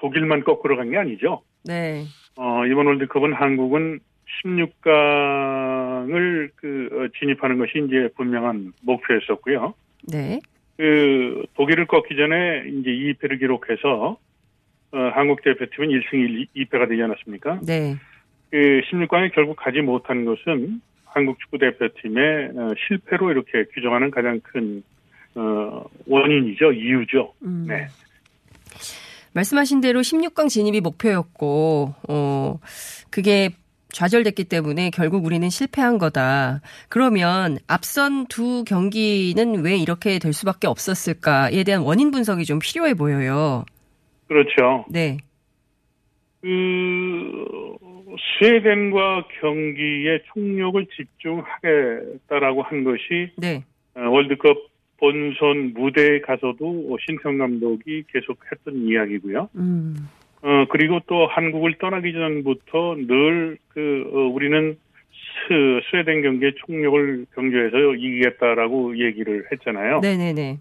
[0.00, 1.42] 독일만 거꾸로 간 게 아니죠.
[1.64, 2.04] 네.
[2.36, 4.00] 어, 이번 월드컵은 한국은
[4.44, 9.74] 16강을 그 어, 진입하는 것이 이제 분명한 목표였었고요.
[10.06, 10.40] 네.
[10.76, 14.18] 그 독일을 꺾기 전에 이제 2패를 기록해서
[14.90, 17.60] 어, 한국 대표팀은 1승 2패가 되지 않았습니까?
[17.66, 17.96] 네.
[18.50, 24.82] 그 16강에 결국 가지 못한 것은 한국 축구 대표팀의 어, 실패로 이렇게 규정하는 가장 큰
[25.34, 27.34] 어, 원인이죠, 이유죠.
[27.42, 27.66] 음.
[27.68, 27.86] 네.
[29.34, 32.58] 말씀하신 대로 16강 진입이 목표였고, 어,
[33.10, 33.50] 그게
[33.92, 36.60] 좌절됐기 때문에 결국 우리는 실패한 거다.
[36.88, 43.64] 그러면 앞선 두 경기는 왜 이렇게 될 수밖에 없었을까에 대한 원인 분석이 좀 필요해 보여요.
[44.26, 44.84] 그렇죠.
[44.90, 45.18] 네.
[46.40, 46.48] 그
[48.38, 53.64] 스웨덴과 경기에 총력을 집중하겠다라고 한 것이 네.
[53.94, 54.56] 어, 월드컵
[54.98, 59.48] 본선 무대에 가서도 신청 감독이 계속했던 이야기고요.
[59.56, 60.08] 음.
[60.42, 64.78] 어 그리고 또 한국을 떠나기 전부터 늘그 우리는
[65.48, 70.00] 스, 스웨덴 경기에 총력을 경주해서 이기겠다라고 얘기를 했잖아요.
[70.00, 70.58] 네네네.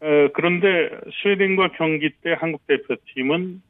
[0.00, 0.90] 어, 그런데
[1.22, 3.62] 스웨덴과 경기 때 한국 대표팀은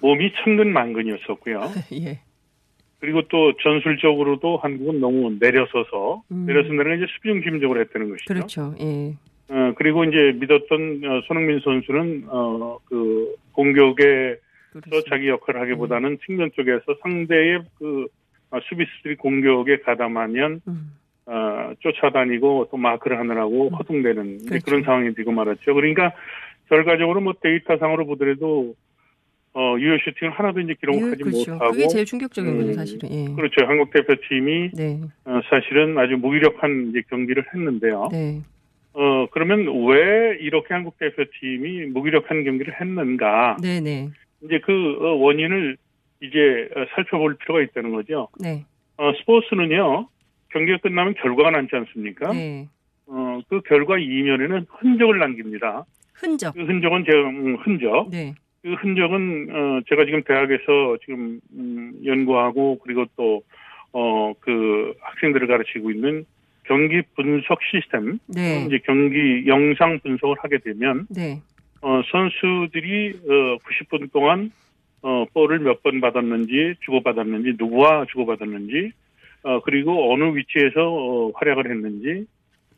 [0.00, 1.60] 몸이 천근만근이었었고요.
[2.04, 2.20] 예.
[2.98, 6.46] 그리고 또 전술적으로도 한국은 너무 내려서서 음.
[6.46, 8.34] 내려선다는 건 이제 수비 중심적으로 했다는 것이죠.
[8.34, 8.74] 그렇죠.
[8.80, 9.14] 예.
[9.48, 14.36] 어, 그리고 이제 믿었던 어, 손흥민 선수는 어, 그 공격에
[14.72, 18.06] 서 자기 역할을 하기보다는 측면 쪽에서 상대의 그
[18.50, 20.92] 어, 수비수들이 공격에 가담하면 음.
[21.26, 24.64] 어, 쫓아다니고 또 마크를 하느라고 허둥대는 이제 그렇죠.
[24.64, 25.74] 그런 상황이 되고 말았죠.
[25.74, 26.12] 그러니까
[26.68, 28.74] 결과적으로 뭐 데이터상으로 보더라도
[29.54, 31.52] 어, 유효 슈팅을 하나도 이제 기록하지 그렇죠.
[31.52, 33.10] 못하고 그게 제일 충격적인 거죠, 음, 사실은.
[33.10, 33.34] 예.
[33.34, 33.64] 그렇죠.
[33.66, 35.00] 한국 대표팀이 네.
[35.24, 38.08] 어, 사실은 아주 무기력한 이제 경기를 했는데요.
[38.12, 38.42] 네.
[38.96, 43.58] 어, 그러면 왜 이렇게 한국 대표팀이 무기력한 경기를 했는가?
[43.60, 44.08] 네네.
[44.42, 45.76] 이제 그 어, 원인을
[46.22, 48.28] 이제 어, 살펴볼 필요가 있다는 거죠.
[48.40, 48.64] 네.
[48.96, 50.08] 어, 스포츠는요,
[50.48, 52.32] 경기가 끝나면 결과가 남지 않습니까?
[52.32, 52.68] 네.
[53.06, 55.84] 어, 그 결과 이면에는 흔적을 남깁니다.
[56.14, 56.54] 흔적.
[56.54, 58.08] 그 흔적은 제가, 음, 흔적.
[58.10, 58.34] 네.
[58.62, 63.42] 그 흔적은, 어, 제가 지금 대학에서 지금, 음, 연구하고, 그리고 또,
[63.92, 66.24] 어, 그 학생들을 가르치고 있는
[66.66, 68.18] 경기 분석 시스템.
[68.26, 68.64] 네.
[68.66, 71.40] 이제 경기 영상 분석을 하게 되면, 네.
[71.82, 74.50] 어, 선수들이, 어, 90분 동안,
[75.02, 78.92] 어, 볼을 몇 번 받았는지, 주고받았는지, 누구와 주고받았는지,
[79.44, 82.26] 어, 그리고 어느 위치에서, 어, 활약을 했는지,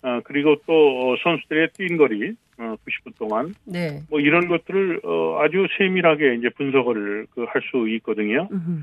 [0.03, 0.73] 어, 그리고 또,
[1.13, 4.01] 어, 선수들의 뛴 거리, 어, 90분 동안, 네.
[4.11, 8.49] 뭐 이런 것들을, 어, 아주 세밀하게 이제 분석을 그 할 수 있거든요.
[8.53, 8.83] 음흠.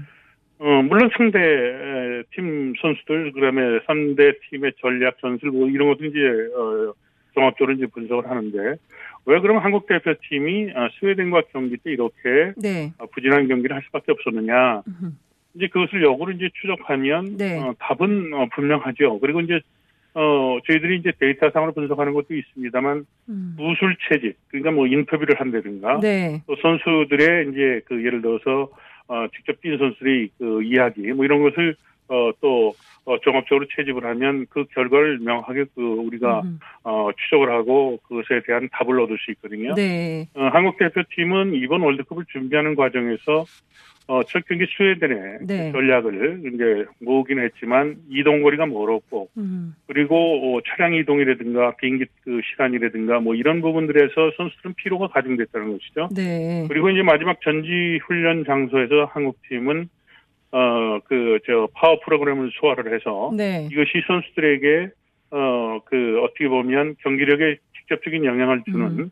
[0.58, 6.06] 어, 물론 상대 에, 팀 선수들, 그 다음에 상대 팀의 전략, 전술, 뭐 이런 것도
[6.06, 6.20] 이제,
[6.56, 6.94] 어,
[7.34, 8.76] 종합적으로 이제 분석을 하는데,
[9.26, 12.94] 왜 그러면 한국 대표팀이 아, 스웨덴과 경기 때 이렇게 네.
[13.00, 14.84] 아, 부진한 경기를 할 수밖에 없었느냐.
[14.88, 15.12] 음흠.
[15.56, 17.60] 이제 그것을 역으로 이제 추적하면, 네.
[17.60, 19.20] 어, 답은 어, 분명하죠.
[19.20, 19.60] 그리고 이제,
[20.14, 23.56] 어, 저희들이 이제 데이터상으로 분석하는 것도 있습니다만, 음.
[23.58, 26.42] 무술 채집, 그러니까 뭐 인터뷰를 한다든가, 네.
[26.48, 28.70] 또 선수들의 이제 그 예를 들어서
[29.08, 31.76] 어, 직접 뛴 선수들의 그 이야기 뭐 이런 것을
[32.08, 32.74] 어, 또
[33.06, 36.60] 어, 종합적으로 채집을 하면 그 결과를 명확하게 그 우리가 음.
[36.84, 39.74] 어, 추적을 하고 그것에 대한 답을 얻을 수 있거든요.
[39.76, 40.28] 네.
[40.34, 43.46] 어, 한국 대표팀은 이번 월드컵을 준비하는 과정에서
[44.08, 45.72] 어, 첫 경기 스웨덴의 네.
[45.72, 49.76] 전략을 이제 모으긴 했지만 이동 거리가 멀었고 음.
[49.88, 50.16] 그리고
[50.58, 56.10] 어, 차량 이동이라든가 비행기 그 시간이라든가 뭐 이런 부분들에서 선수들은 피로가 가중됐다는 것이죠.
[56.16, 56.66] 네.
[56.68, 59.90] 그리고 이제 마지막 전지 훈련 장소에서 한국 팀은
[60.52, 63.68] 어 그 저 파워 프로그램을 소화를 해서 네.
[63.72, 64.90] 이것이 선수들에게
[65.32, 69.10] 어 그 어떻게 보면 경기력에 직접적인 영향을 주는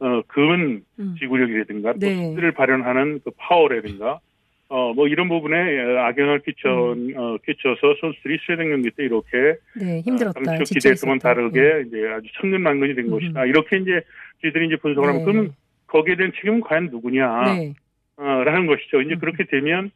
[0.00, 1.14] 어 근원 음.
[1.18, 2.30] 지구력이라든가 또 네.
[2.30, 4.18] 스킬을 발현하는 그 파워라든가
[4.74, 5.56] 어 뭐 이런 부분에
[5.98, 6.68] 악영향을 끼쳐
[7.16, 10.40] 어, 끼쳐서 선수들이 스웨덴 경기 때 이렇게 네, 힘들었다.
[10.40, 11.18] 당초 지쳐 기대했던.
[11.18, 11.84] 다르게 네.
[11.86, 13.44] 이제 아주 천근만근이 된 것이다.
[13.44, 14.00] 이렇게 이제
[14.40, 15.24] 저희들이 이제 분석을 하면 네.
[15.24, 15.54] 그러면
[15.88, 17.54] 거기에 대한 책임은 과연 누구냐?
[17.54, 17.74] 네.
[18.16, 19.02] 어, 라는 것이죠.
[19.02, 19.90] 이제 그렇게 되면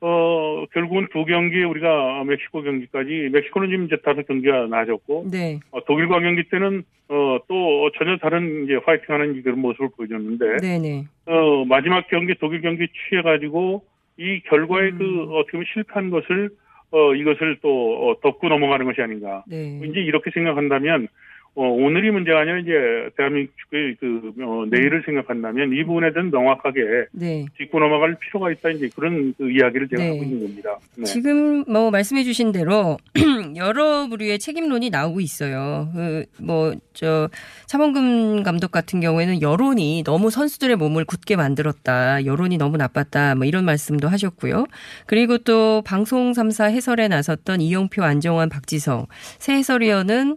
[0.00, 5.58] 어 결국은 두 경기 우리가 멕시코 경기까지 멕시코는 지금 이제 다섯 경기가 나아졌고 네.
[5.72, 11.04] 어, 독일과 경기 때는 어, 또 전혀 다른 이제 화이팅하는 그런 모습을 보여줬는데 네, 네.
[11.26, 13.84] 어, 마지막 경기 독일 경기 취해 가지고
[14.18, 14.98] 이 결과에 음.
[14.98, 16.50] 그 어떻게 보면 실패한 것을
[16.90, 19.44] 어, 이것을 또 어, 덮고 넘어가는 것이 아닌가.
[19.46, 19.80] 네.
[19.84, 21.08] 이제 이렇게 생각한다면
[21.56, 22.70] 어, 오늘이 문제가 아니라 이제
[23.16, 27.46] 대한민국 축구의 그 어, 내일을 생각한다면 이 부분에 대한 명확하게 네.
[27.56, 30.10] 짚고 넘어갈 필요가 있다 이제 그런 그 이야기를 제가 네.
[30.10, 30.76] 하고 있는 겁니다.
[30.98, 31.04] 네.
[31.04, 32.98] 지금 뭐 말씀해 주신 대로
[33.56, 35.88] 여러 부류의 책임론이 나오고 있어요.
[35.94, 37.30] 그 뭐저
[37.64, 42.26] 차범근 감독 같은 경우에는 여론이 너무 선수들의 몸을 굳게 만들었다.
[42.26, 43.34] 여론이 너무 나빴다.
[43.34, 44.66] 뭐 이런 말씀도 하셨고요.
[45.06, 49.06] 그리고 또 방송 3사 해설에 나섰던 이용표, 안정환, 박지성
[49.38, 50.36] 새 해설위원은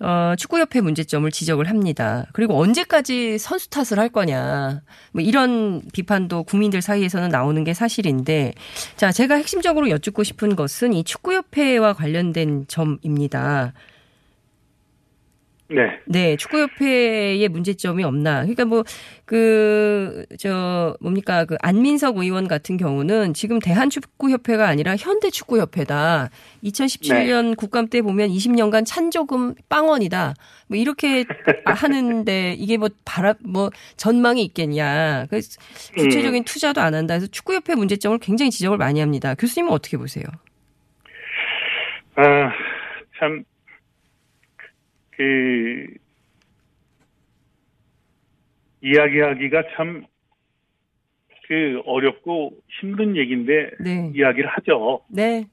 [0.00, 2.26] 어, 축구협회 문제점을 지적을 합니다.
[2.32, 4.82] 그리고 언제까지 선수 탓을 할 거냐.
[5.12, 8.54] 뭐 이런 비판도 국민들 사이에서는 나오는 게 사실인데,
[8.96, 13.72] 자, 제가 핵심적으로 여쭙고 싶은 것은 이 축구협회와 관련된 점입니다.
[15.70, 15.98] 네.
[16.04, 18.40] 네, 축구협회의 문제점이 없나.
[18.40, 18.84] 그러니까 뭐,
[19.24, 26.28] 그, 저, 뭡니까, 그, 안민석 의원 같은 경우는 지금 대한축구협회가 아니라 현대축구협회다.
[26.64, 30.34] 2017년 국감 때 보면 20년간 찬조금 빵원이다.
[30.68, 31.24] 뭐, 이렇게
[31.64, 35.26] 하는데 이게 뭐, 바라, 뭐, 전망이 있겠냐.
[35.30, 35.40] 그
[35.96, 37.14] 구체적인 투자도 안 한다.
[37.14, 39.34] 그래서 축구협회 문제점을 굉장히 지적을 많이 합니다.
[39.34, 40.24] 교수님은 어떻게 보세요?
[42.16, 42.50] 아,
[43.18, 43.44] 참,
[45.16, 45.86] 그,
[48.82, 50.04] 이야기하기가 참,
[51.46, 54.12] 그, 어렵고 힘든 얘기인데, 네.
[54.14, 55.00] 이야기를 하죠.
[55.08, 55.46] 네.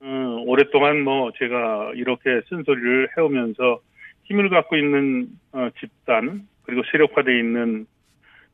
[0.00, 3.80] 어, 오랫동안 뭐, 제가 이렇게 쓴소리를 해오면서
[4.24, 7.86] 힘을 갖고 있는, 어, 집단, 그리고 세력화되어 있는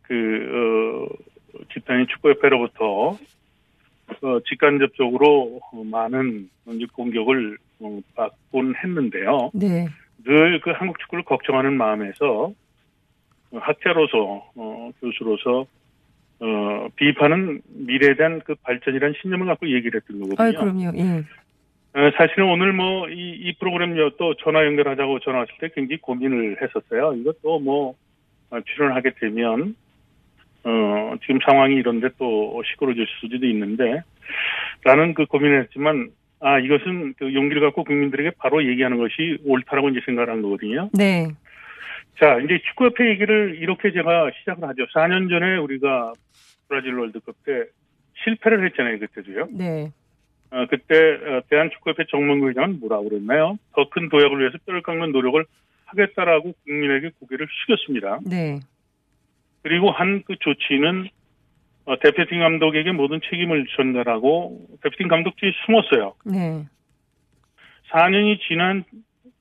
[0.02, 3.16] 그, 어, 집단인 축구협회로부터,
[4.22, 6.50] 어, 직간접적으로 어, 많은
[6.92, 9.50] 공격을 어, 받곤 했는데요.
[9.54, 9.86] 네.
[10.24, 12.52] 늘 그 한국 축구를 걱정하는 마음에서
[13.52, 15.66] 어, 학자로서 어, 교수로서
[16.40, 20.48] 어, 비판은 미래에 대한 그 발전이라는 신념을 갖고 얘기를 했던 거거든요.
[20.48, 20.92] 아, 그럼요.
[20.96, 21.24] 예.
[21.92, 26.58] 어, 사실은 오늘 뭐 이 이 프로그램 또 전화 연결하자고 전화 왔을 때 굉장히 고민을
[26.62, 27.14] 했었어요.
[27.14, 27.94] 이것도 뭐
[28.50, 29.74] 어, 출연하게 되면
[30.64, 34.02] 어, 지금 상황이 이런데 또 시끄러질 수도 있는데
[34.84, 40.00] 라는 그 고민을 했지만 아 이것은 그 용기를 갖고 국민들에게 바로 얘기하는 것이 옳다라고 이제
[40.06, 40.88] 생각을 한 거거든요.
[40.94, 41.28] 네.
[42.18, 44.86] 자, 이제 축구협회 얘기를 이렇게 제가 시작을 하죠.
[44.94, 46.12] 4년 전에 우리가
[46.68, 47.64] 브라질 월드컵 때
[48.24, 49.48] 실패를 했잖아요, 그때도요.
[49.52, 49.90] 네.
[50.50, 53.58] 어, 그때 어, 대한축구협회 정문구 회장은 뭐라고 그랬나요?
[53.74, 55.42] 더 큰 도약을 위해서 뼈를 깎는 노력을
[55.86, 58.18] 하겠다라고 국민에게 고개를 숙였습니다.
[58.28, 58.60] 네.
[59.62, 61.08] 그리고 한 그 조치는 어,
[61.96, 66.14] 대표팀 감독에게 모든 책임을 전달하고 대표팀 감독 뒤에 숨었어요.
[66.24, 66.66] 네.
[67.90, 68.84] 4년이 지난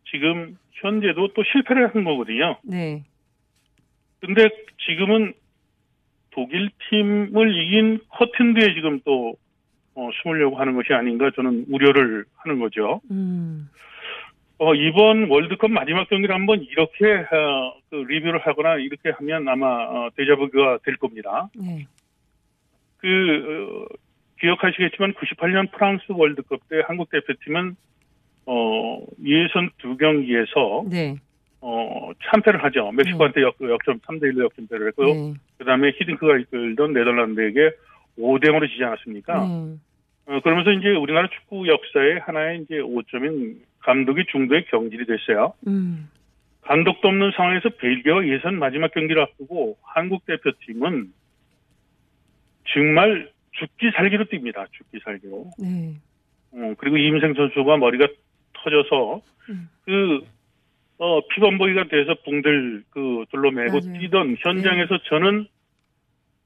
[0.09, 2.57] 지금 현재도 또 실패를 한 거거든요.
[2.63, 3.03] 네.
[4.21, 4.49] 근데
[4.85, 5.33] 지금은
[6.31, 9.35] 독일 팀을 이긴 커튼드에 지금 또
[9.95, 13.01] 어, 숨으려고 하는 것이 아닌가 저는 우려를 하는 거죠.
[13.11, 13.69] 음.
[14.57, 20.09] 어, 이번 월드컵 마지막 경기를 한번 이렇게 어, 그 리뷰를 하거나 이렇게 하면 아마 어,
[20.15, 21.49] 데자부가 될 겁니다.
[21.55, 21.85] 네.
[22.99, 23.95] 그 어,
[24.39, 27.75] 기억하시겠지만 98년 프랑스 월드컵 때 한국 대표팀은
[28.45, 31.17] 어, 예선 두 경기에서 네.
[31.61, 32.91] 어, 참패를 하죠.
[32.91, 35.13] 멕시코한테 역, 역점 3대 1로 역전패를 했고요.
[35.13, 35.33] 네.
[35.57, 37.71] 그다음에 히딩크가 이끌던 네덜란드에게
[38.17, 39.45] 5대 0으로 지지 않았습니까?
[39.45, 39.77] 네.
[40.27, 45.53] 어, 그러면서 이제 우리나라 축구 역사의 하나의 이제 오점인 감독이 중도에 경질이 됐어요.
[45.67, 46.09] 음.
[46.61, 51.11] 감독도 없는 상황에서 벨기에와 예선 마지막 경기를 앞두고 한국 대표팀은
[52.73, 54.67] 정말 죽기 살기로 뜁니다.
[54.71, 55.51] 죽기 살기로.
[55.59, 55.95] 네.
[56.51, 58.07] 어, 그리고 이임생 선수가 머리가
[58.53, 59.69] 터져서 음.
[59.85, 60.21] 그
[60.97, 63.99] 어, 피범벅이가 돼서 붕들 그 둘러매고 맞아요.
[63.99, 65.47] 뛰던 현장에서 저는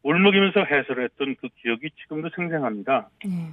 [0.03, 3.09] 울먹이면서 해설했던 그 기억이 지금도 생생합니다.
[3.25, 3.49] 네.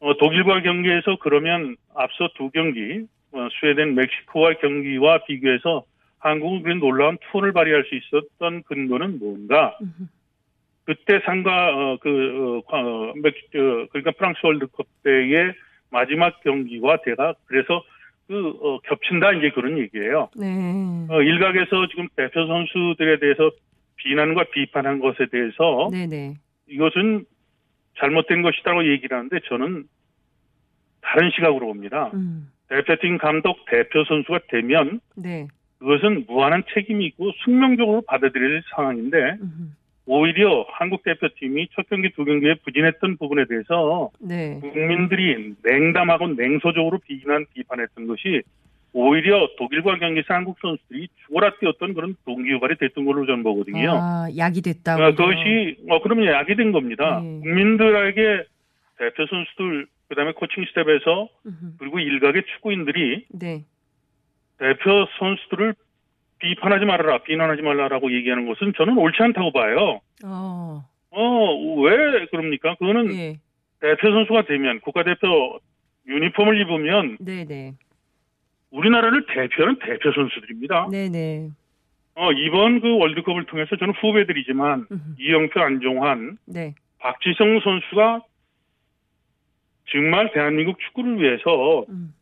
[0.00, 5.84] 어, 독일과 경기에서 그러면 앞서 두 경기 어, 스웨덴, 멕시코와 경기와 비교해서
[6.18, 9.76] 한국은 그런 놀라운 투혼을 발휘할 수 있었던 근거는 뭔가?
[10.84, 15.54] 그때 상가 어, 그 어, 어, 멕, 어, 그러니까 프랑스 월드컵 때의
[15.90, 17.82] 마지막 경기와 대가 그래서
[18.26, 20.30] 그 어, 겹친다 이제 그런 얘기예요.
[20.36, 21.06] 네.
[21.08, 23.50] 어, 일각에서 지금 대표 선수들에 대해서
[23.96, 26.34] 비난과 비판한 것에 대해서 네네.
[26.68, 27.24] 이것은
[27.98, 29.84] 잘못된 것이라고 얘기를 하는데 저는
[31.02, 32.10] 다른 시각으로 봅니다.
[32.14, 32.50] 음.
[32.68, 35.46] 대표팀 감독, 대표 선수가 되면 네.
[35.78, 39.36] 그것은 무한한 책임이 있고 숙명적으로 받아들일 상황인데
[40.06, 44.58] 오히려 한국 대표팀이 첫 경기, 두 경기에 부진했던 부분에 대해서 네.
[44.60, 48.42] 국민들이 냉담하고 냉소적으로 비난, 비판했던 것이
[48.92, 53.92] 오히려 독일과 경기에서 한국 선수들이 죽어라 뛰었던 그런 동기 유발이 됐던 걸로 저는 보거든요.
[53.92, 54.96] 아, 약이 됐다.
[54.96, 57.20] 어, 그것이 어 그러면 약이 된 겁니다.
[57.20, 57.40] 네.
[57.40, 58.44] 국민들에게
[58.98, 61.28] 대표 선수들 그다음에 코칭 스텝에서
[61.78, 63.64] 그리고 일각의 축구인들이 네.
[64.58, 65.74] 대표 선수들을
[66.42, 70.00] 비판하지 말아라, 비난하지 말라라고 얘기하는 것은 저는 옳지 않다고 봐요.
[70.24, 70.84] 어.
[71.10, 72.74] 어, 왜 그럽니까?
[72.74, 73.38] 그거는 예.
[73.80, 75.60] 대표 선수가 되면 국가대표
[76.06, 77.74] 유니폼을 입으면 네네.
[78.70, 80.88] 우리나라를 대표하는 대표 선수들입니다.
[80.90, 81.50] 네네.
[82.14, 84.86] 어, 이번 그 월드컵을 통해서 저는 후배들이지만
[85.18, 86.74] 이영표, 안종환, 네.
[86.98, 88.22] 박지성 선수가
[89.90, 92.14] 정말 대한민국 축구를 위해서 음.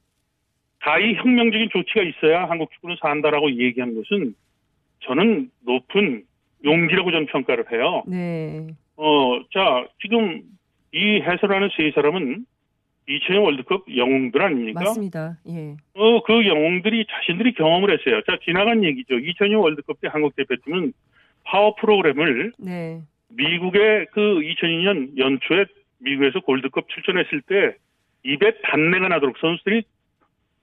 [0.80, 4.34] 다이 혁명적인 조치가 있어야 한국 축구는 산다라고 얘기한 것은
[5.00, 6.24] 저는 높은
[6.64, 8.02] 용기라고 저는 평가를 해요.
[8.06, 8.68] 네.
[8.96, 10.42] 어, 자, 지금
[10.92, 12.44] 이 해설하는 세 사람은
[13.08, 14.80] 2002년 월드컵 영웅들 아닙니까?
[14.80, 15.38] 맞습니다.
[15.48, 15.76] 예.
[15.94, 18.20] 어, 그 영웅들이 자신들이 경험을 했어요.
[18.26, 19.14] 자, 지나간 얘기죠.
[19.14, 20.92] 2002년 월드컵 때 한국 대표팀은
[21.44, 23.00] 파워 프로그램을 네.
[23.30, 25.64] 미국의 그 2002년 연초에
[25.98, 27.76] 미국에서 골드컵 출전했을 때
[28.22, 29.82] 입에 단내가 나도록 선수들이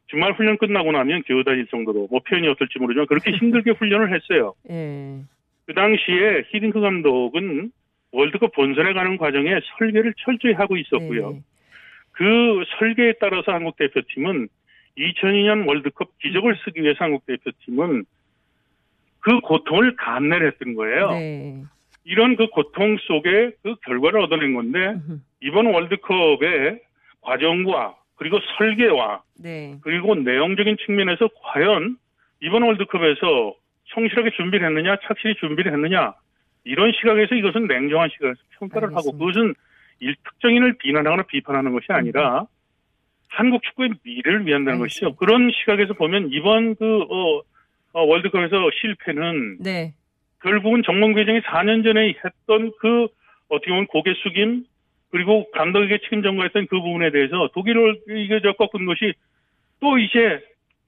[0.09, 4.53] 정말 훈련 끝나고 나면 기어다닐 정도로 뭐 표현이 어떨지 모르지만 그렇게 힘들게 훈련을 했어요.
[4.69, 5.19] 예.
[5.65, 7.71] 그 당시에 히딩크 감독은
[8.11, 11.31] 월드컵 본선에 가는 과정에 설계를 철저히 하고 있었고요.
[11.31, 11.41] 네.
[12.11, 14.47] 그 설계에 따라서 한국 대표팀은
[14.97, 18.05] 2002년 월드컵 기적을 쓰기 위해서 한국 대표팀은
[19.19, 21.11] 그 고통을 감내를 했던 거예요.
[21.11, 21.63] 네.
[22.05, 24.95] 이런 그 고통 속에 그 결과를 얻어낸 건데
[25.41, 26.79] 이번 월드컵의
[27.21, 29.77] 과정과 그리고 설계와 네.
[29.81, 31.97] 그리고 내용적인 측면에서 과연
[32.41, 33.55] 이번 월드컵에서
[33.93, 36.13] 성실하게 준비를 했느냐, 착실히 준비를 했느냐,
[36.65, 39.53] 이런 시각에서 이것은 냉정한 시각에서 평가를 하고 그것은
[39.99, 42.45] 일 특정인을 비난하거나 비판하는 것이 아니라
[43.29, 45.15] 한국 축구의 미래를 위한다는 것이죠.
[45.15, 47.41] 그런 시각에서 보면 이번 그 어,
[47.93, 49.93] 어, 월드컵에서 실패는 네.
[50.41, 53.07] 결국은 정몽구 회장이 4년 전에 했던 그
[53.49, 54.65] 어떻게 보면 고개 숙임
[55.11, 58.01] 그리고 감독에게 책임 전가했던 그 부분에 대해서 독일을
[58.43, 59.13] 저 꺾은 것이
[59.79, 60.41] 또 이제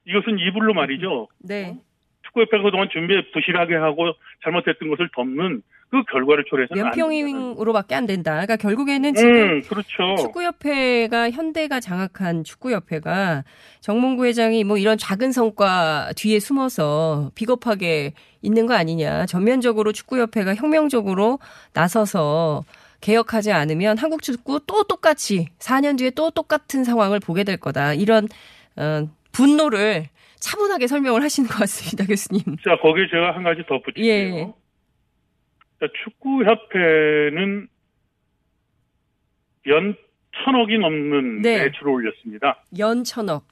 [0.06, 1.28] 이것은 이불로 말이죠.
[1.40, 1.76] 네.
[2.24, 8.32] 축구협회가 그동안 준비 부실하게 하고 잘못했던 것을 덮는 그 결과를 초래해서는 안 연평으로밖에 안 된다.
[8.34, 10.16] 그러니까 결국에는 지금 음, 그렇죠.
[10.20, 13.44] 축구협회가 현대가 장악한 축구협회가
[13.80, 19.26] 정몽구 회장이 뭐 이런 작은 성과 뒤에 숨어서 비겁하게 있는 거 아니냐.
[19.26, 21.40] 전면적으로 축구협회가 혁명적으로
[21.74, 22.62] 나서서
[23.02, 27.94] 개혁하지 않으면 한국 축구 또 똑같이 4년 뒤에 또 똑같은 상황을 보게 될 거다.
[27.94, 28.28] 이런
[28.76, 30.06] 어, 분노를
[30.40, 32.44] 차분하게 설명을 하시는 것 같습니다, 교수님.
[32.64, 34.36] 자, 거기에 제가 한 가지 덧붙일게요.
[34.36, 34.54] 예.
[35.80, 37.68] 자, 축구협회는
[39.68, 39.96] 연
[40.44, 41.66] 천억이 넘는 네.
[41.66, 42.64] 매출을 올렸습니다.
[42.78, 43.46] 연 천억.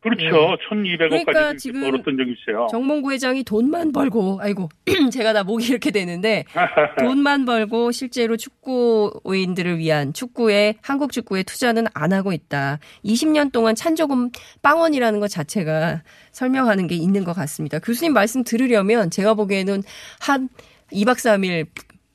[0.00, 0.22] 그렇죠.
[0.24, 0.30] 예.
[0.30, 2.66] 1200억까지 그러니까 지금 벌었던 적이 있어요.
[2.70, 4.68] 정몽구 회장이 돈만 벌고, 아이고,
[5.12, 6.44] 제가 다 목이 이렇게 되는데,
[7.00, 12.78] 돈만 벌고 실제로 축구인들을 위한 축구에, 한국 축구에 투자는 안 하고 있다.
[13.04, 14.30] 20년 동안 찬조금
[14.62, 17.78] 빵원이라는 것 자체가 설명하는 게 있는 것 같습니다.
[17.80, 19.82] 교수님 말씀 들으려면 제가 보기에는
[20.20, 20.48] 한
[20.92, 21.66] 2박 3일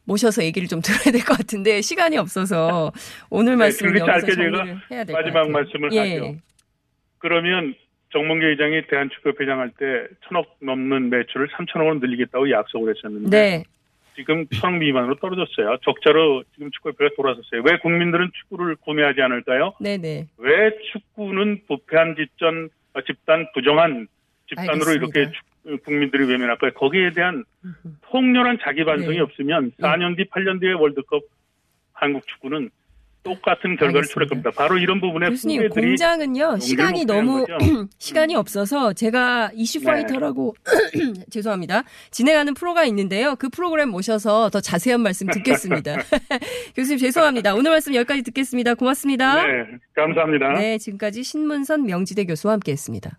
[0.06, 2.91] 모셔서 얘기를 좀 들어야 될 것 같은데, 시간이 없어서
[3.30, 5.52] 오늘 말씀 네, 을 여기서 정리를 해야 될것 마지막 같아요.
[5.52, 6.00] 말씀을 예.
[6.19, 6.36] 하죠.
[7.33, 7.73] 그러면
[8.12, 13.63] 정몽계 회장이 대한축구협회장 할 때 천억 넘는 매출을 3천억으로 늘리겠다고 약속을 했었는데 네.
[14.15, 15.77] 지금 천억 미만으로 떨어졌어요.
[15.83, 17.63] 적자로 지금 축구협회가 돌아섰어요.
[17.65, 19.73] 왜 국민들은 축구를 구매하지 않을까요?
[19.79, 20.27] 네네.
[20.38, 24.07] 왜 축구는 부패한 집단, 어, 집단 부정한
[24.49, 25.19] 집단으로 알겠습니다.
[25.19, 26.71] 이렇게 축- 국민들이 외면할까요?
[26.73, 27.45] 거기에 대한
[28.12, 29.21] 통렬한 자기 반성이 네.
[29.21, 31.23] 없으면 4년 뒤, 8년 뒤에 월드컵
[31.93, 32.69] 한국 축구는
[33.23, 34.51] 똑같은 결과를 초래할 겁니다.
[34.55, 37.45] 바로 이런 부분에 교수님 공장은요 시간이 너무.
[37.97, 39.86] 시간이 없어서 제가 이슈 네.
[39.86, 40.55] 파이터라고
[41.32, 45.97] 죄송합니다 진행하는 프로가 있는데요 그 프로그램 모셔서 더 자세한 말씀 듣겠습니다
[46.76, 49.65] 교수님 죄송합니다 오늘 말씀 여기까지 듣겠습니다 고맙습니다 네,
[49.95, 50.53] 감사합니다.
[50.53, 53.17] 네 지금까지 신문선 명지대 교수와 함께했습니다.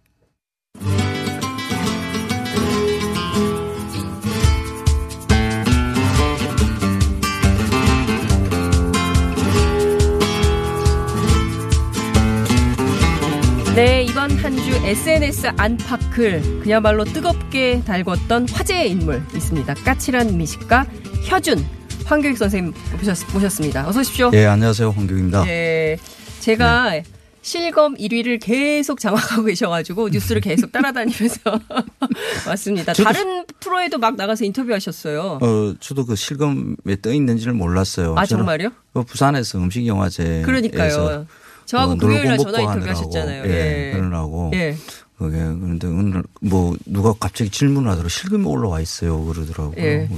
[13.74, 19.74] 네, 이번 한 주 SNS 안팎을 그야말로 뜨겁게 달궜던 화제의 인물 있습니다.
[19.74, 20.86] 까칠한 미식가
[21.24, 21.64] 혀준
[22.04, 23.86] 황교익 선생님 모셨, 모셨습니다.
[23.88, 24.30] 어서 오십시오.
[24.34, 24.88] 예, 안녕하세요.
[24.90, 25.46] 홍교입니다.
[25.48, 25.96] 예,
[26.40, 27.02] 제가
[27.42, 31.40] 실검 1위를 계속 장악하고 계셔가지고 뉴스를 계속 따라다니면서
[32.48, 32.92] 왔습니다.
[32.94, 35.40] 다른 프로에도 막 나가서 인터뷰하셨어요.
[35.42, 38.14] 어, 저도 그 실검에 떠 있는지를 몰랐어요.
[38.16, 38.70] 아, 정말요?
[38.94, 41.26] 그 부산에서 음식 영화제에서 그러니까요.
[41.66, 43.44] 저하고 어, 금요일 날 놀고 전화 인터뷰 하셨잖아요.
[43.46, 43.92] 예, 예.
[43.92, 44.50] 그러라고.
[44.54, 44.76] 예.
[45.16, 49.76] 그게 그런데 오늘 뭐 누가 갑자기 질문을 하더라고 실금이 올라와 있어요 그러더라고요.
[49.78, 50.08] 예.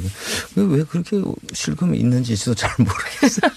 [0.57, 1.23] 왜 그렇게
[1.53, 3.51] 실금이 있는지 저도 잘 모르겠어요.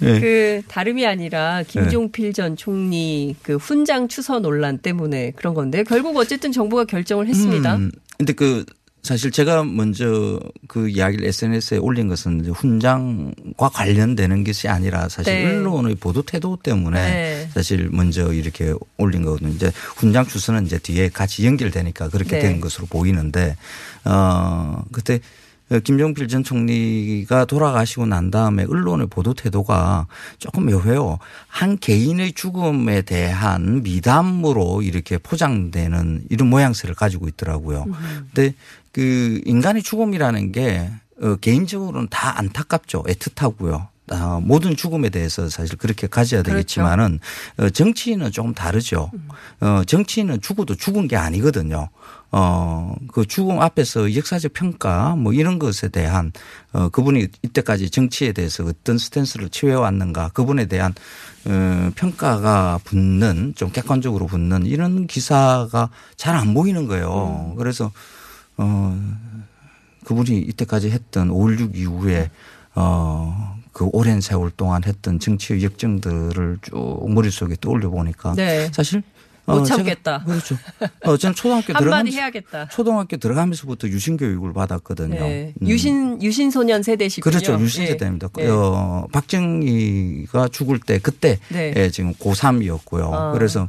[0.02, 0.20] 예.
[0.20, 6.52] 그 다름이 아니라 김종필 전 총리 그 훈장 추서 논란 때문에 그런 건데 결국 어쨌든
[6.52, 7.76] 정부가 결정을 했습니다.
[7.76, 8.64] 음, 근데 그
[9.02, 10.38] 사실 제가 먼저
[10.68, 15.56] 그 이야기를 SNS에 올린 것은 훈장과 관련되는 것이 아니라 사실 네.
[15.56, 17.48] 언론의 보도 태도 때문에 네.
[17.52, 19.50] 사실 먼저 이렇게 올린 거거든요.
[19.50, 22.40] 이제 훈장 추서는 이제 뒤에 같이 연결되니까 그렇게 네.
[22.40, 23.56] 된 것으로 보이는데
[24.04, 25.20] 어 그때
[25.84, 31.20] 김종필 전 총리가 돌아가시고 난 다음에 언론의 보도 태도가 조금 묘해요.
[31.46, 37.86] 한 개인의 죽음에 대한 미담으로 이렇게 포장되는 이런 모양새를 가지고 있더라고요.
[38.34, 38.54] 근데
[38.92, 40.90] 그 인간의 죽음이라는 게
[41.22, 43.04] 어, 개인적으로는 다 안타깝죠.
[43.04, 43.88] 애틋하고요.
[44.12, 47.20] 아, 모든 죽음에 대해서 사실 그렇게 가져야 되겠지만은
[47.58, 49.10] 어, 정치인은 조금 다르죠.
[49.60, 51.90] 어, 정치인은 죽어도 죽은 게 아니거든요.
[52.32, 56.32] 어, 그 죽음 앞에서 역사적 평가 뭐 이런 것에 대한
[56.72, 60.92] 어, 그분이 이때까지 정치에 대해서 어떤 스탠스를 취해왔는가 그분에 대한
[61.44, 67.54] 어, 평가가 붙는 좀 객관적으로 붙는 이런 기사가 잘 안 보이는 거예요.
[67.58, 67.92] 그래서
[68.60, 68.96] 어,
[70.04, 72.30] 그분이 이때까지 했던 5.16 이후에
[72.74, 78.70] 어, 그 오랜 세월 동안 했던 정치의 역정들을 쭉 머릿속에 떠올려 보니까 네.
[78.72, 79.02] 사실
[79.46, 80.24] 못 어, 제가- 참겠다.
[80.24, 80.56] 그렇죠.
[81.04, 82.68] 어, 저는 초등학교 들어가면서 해야겠다.
[82.68, 85.14] 초등학교 들어가면서부터 유신 교육을 받았거든요.
[85.18, 85.54] 네.
[85.60, 85.66] 음.
[85.68, 87.32] 유신 유신 소년 세대시군요.
[87.32, 87.58] 그렇죠.
[87.60, 87.88] 유신 예.
[87.88, 88.28] 세대입니다.
[88.38, 88.46] 예.
[88.48, 91.72] 어, 박정희가 죽을 때 그때 네.
[91.76, 93.12] 예, 지금 고3이었고요.
[93.12, 93.32] 아.
[93.32, 93.68] 그래서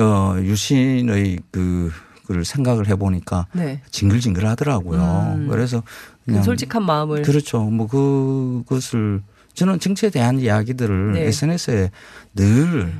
[0.00, 1.90] 어, 유신의 그
[2.30, 3.80] 그를 생각을 해 보니까 네.
[3.90, 5.34] 징글징글 하더라고요.
[5.36, 5.48] 음.
[5.50, 7.60] 그래서 그 그냥 솔직한 마음을 그렇죠.
[7.64, 9.20] 뭐 그것을
[9.54, 11.24] 저는 정치에 대한 이야기들을 네.
[11.24, 11.90] SNS에
[12.36, 12.92] 늘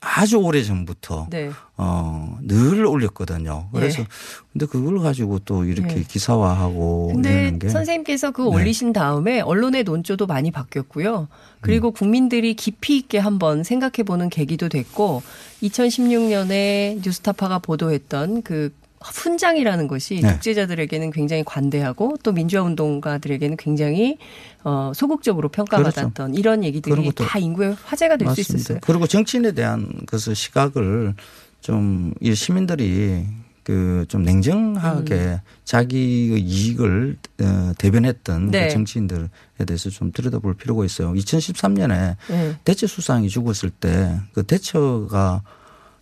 [0.00, 1.50] 아주 오래 전부터 네.
[1.76, 3.68] 어, 늘 올렸거든요.
[3.72, 4.06] 그래서 예.
[4.52, 6.02] 근데 그걸 가지고 또 이렇게 예.
[6.02, 8.48] 기사화하고 근데 게 선생님께서 그 네.
[8.48, 11.22] 올리신 다음에 언론의 논조도 많이 바뀌었고요.
[11.22, 11.58] 음.
[11.60, 15.22] 그리고 국민들이 깊이 있게 한번 생각해 보는 계기도 됐고
[15.62, 18.72] 2016년에 뉴스타파가 보도했던 그
[19.02, 20.32] 훈장이라는 것이 네.
[20.32, 24.18] 독재자들에게는 굉장히 관대하고 또 민주화 운동가들에게는 굉장히
[24.64, 28.78] 어 소극적으로 평가받았던 이런 그런 얘기들이 다 인구의 화제가 될 수 있었어요.
[28.82, 31.14] 그리고 정치인에 대한 그 시각을
[31.60, 33.24] 좀 이 시민들이
[33.64, 35.38] 그 좀 냉정하게 음.
[35.64, 38.66] 자기의 이익을 어, 대변했던 네.
[38.68, 39.28] 그 정치인들에
[39.66, 41.12] 대해서 좀 들여다볼 필요가 있어요.
[41.12, 42.56] 2013년에 네.
[42.64, 45.42] 대처 수상이 죽었을 때 그 대처가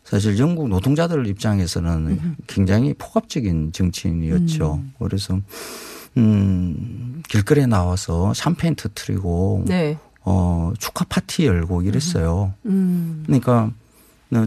[0.06, 4.74] 사실 영국 노동자들 입장에서는 굉장히 폭압적인 정치인이었죠.
[4.74, 4.92] 음.
[5.00, 5.40] 그래서
[6.16, 9.98] 음 길거리에 나와서 샴페인 터트리고 네.
[10.22, 12.54] 어 축하 파티 열고 이랬어요.
[12.66, 13.24] 음.
[13.26, 13.72] 그러니까 어,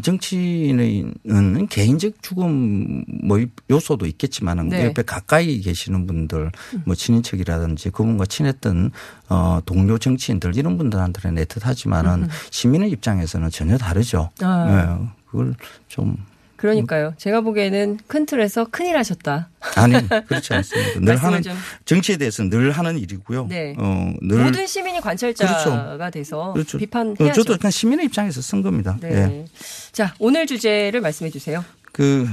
[0.01, 4.85] 정치인은 개인적 죽음 뭐 요소도 있겠지만은 네.
[4.85, 6.51] 옆에 가까이 계시는 분들
[6.85, 8.91] 뭐 친인척이라든지 그분과 친했던
[9.29, 12.27] 어 동료 정치인들 이런 분들한테는 애틋하지만은 음.
[12.51, 14.29] 시민의 입장에서는 전혀 다르죠.
[14.41, 14.65] 아.
[14.65, 15.55] 네, 그걸
[15.87, 16.17] 좀
[16.59, 17.13] 그러니까요.
[17.17, 19.49] 제가 보기에는 큰 틀에서 큰일 하셨다.
[19.75, 19.93] 아니
[20.27, 20.99] 그렇지 않습니다.
[21.01, 21.55] 늘 하는 좀-
[21.85, 23.47] 정치에 대해서는 늘 하는 일이고요.
[23.47, 23.75] 네.
[23.77, 26.11] 어, 늘 모든 시민이 관찰자가 그렇죠.
[26.11, 26.77] 돼서 그렇죠.
[26.77, 27.23] 비판해야죠.
[27.25, 28.97] 어, 저도 약간 시민의 입장에서 쓴 겁니다.
[29.01, 29.09] 네.
[29.09, 29.45] 예.
[29.91, 31.63] 자, 오늘 주제를 말씀해 주세요.
[31.93, 32.27] 그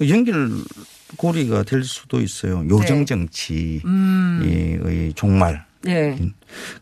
[0.00, 2.64] 연결고리가 될 수도 있어요.
[2.68, 5.12] 요정 정치의 음.
[5.14, 5.64] 종말.
[5.82, 6.16] 네.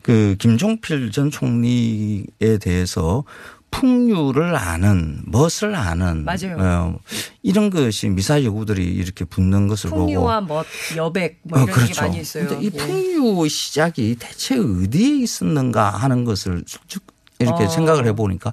[0.02, 3.24] 그 김종필 전 총리에 대해서
[3.72, 6.56] 풍류를 아는 멋을 아는 맞아요.
[6.58, 6.98] 어,
[7.42, 10.66] 이런 것이 미사 여구들이 이렇게 붙는 것을 풍류와 보고 멋,
[10.96, 11.92] 여백 뭐 어, 이런 그렇죠.
[11.94, 12.46] 게 많이 있어요.
[12.46, 12.70] 근데 이 예.
[12.70, 17.02] 풍류의 시작이 대체 어디에 있었는가 하는 것을 쭉
[17.40, 17.68] 이렇게 어.
[17.68, 18.52] 생각을 해보니까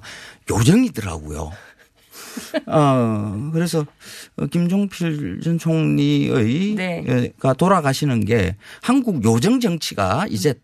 [0.50, 1.52] 요정이더라고요.
[2.66, 3.86] 어, 그래서
[4.36, 7.32] 어, 김종필 전 총리의 네.
[7.38, 10.54] 가 돌아가시는 게 한국 요정 정치가 이제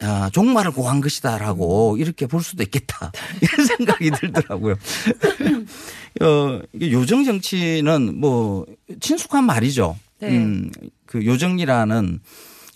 [0.00, 3.12] 아, 종말을 고한 것이다라고 이렇게 볼 수도 있겠다.
[3.40, 4.74] 이런 생각이 들더라고요.
[6.20, 8.66] 어, 요정 정치는 뭐
[9.00, 9.96] 친숙한 말이죠.
[10.18, 10.28] 네.
[10.36, 10.70] 음,
[11.06, 12.20] 그 요정이라는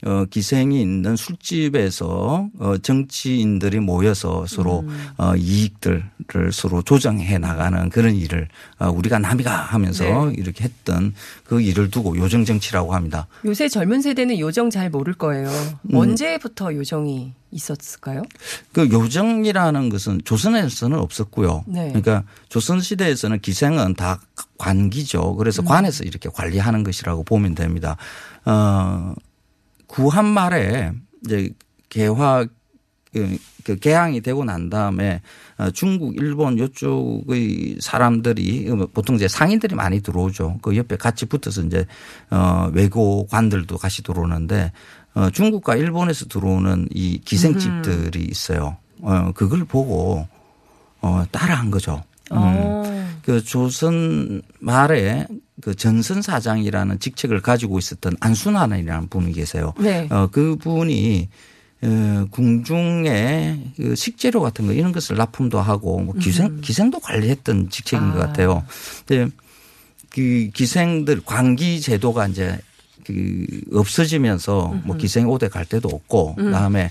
[0.04, 5.08] 어, 기생이 있는 술집에서 어, 정치인들이 모여서 서로 음.
[5.18, 8.48] 어, 이익들을 서로 조정해 나가는 그런 일을
[8.78, 10.34] 어, 우리가 남이가 하면서 네.
[10.36, 13.26] 이렇게 했던 그 일을 두고 요정 정치라고 합니다.
[13.44, 15.48] 요새 젊은 세대는 요정 잘 모를 거예요.
[15.48, 15.94] 음.
[15.94, 18.22] 언제부터 요정이 있었을까요?
[18.72, 21.64] 그 요정이라는 것은 조선에서는 없었고요.
[21.66, 21.88] 네.
[21.88, 24.20] 그러니까 조선 시대에서는 기생은 다
[24.56, 25.32] 관기죠.
[25.32, 25.36] 음.
[25.36, 27.96] 그래서 관에서 이렇게 관리하는 것이라고 보면 됩니다.
[28.44, 29.14] 어,
[29.90, 30.92] 구한 말에
[31.24, 31.50] 이제
[31.88, 32.46] 개화
[33.12, 35.20] 그, 그 개항이 되고 난 다음에
[35.58, 40.58] 어, 중국, 일본 요쪽의 사람들이 보통 이제 상인들이 많이 들어오죠.
[40.62, 41.86] 그 옆에 같이 붙어서 이제
[42.30, 44.70] 어 외고관들도 같이 들어오는데
[45.14, 48.76] 어 중국과 일본에서 들어오는 이 기생집들이 있어요.
[49.00, 50.28] 어 그걸 보고
[51.00, 52.04] 어 따라한 거죠.
[52.30, 52.36] 음.
[52.36, 53.10] 어.
[53.22, 55.26] 그 조선 말에
[55.60, 59.74] 그 전선 사장이라는 직책을 가지고 있었던 안순환이라는 분이 계세요.
[59.78, 60.08] 네.
[60.10, 61.28] 어, 그분이
[61.82, 66.60] 어, 궁중에 그 식재료 같은 거 이런 것을 납품도 하고 뭐 기생 음.
[66.60, 68.26] 기생도 관리했던 직책인 것 아.
[68.26, 68.64] 같아요.
[69.06, 69.30] 근데
[70.10, 72.58] 그 기생들 관기 제도가 이제
[73.06, 76.44] 그 없어지면서 뭐 기생 오대 갈 데도 없고 음.
[76.46, 76.90] 그다음에 어,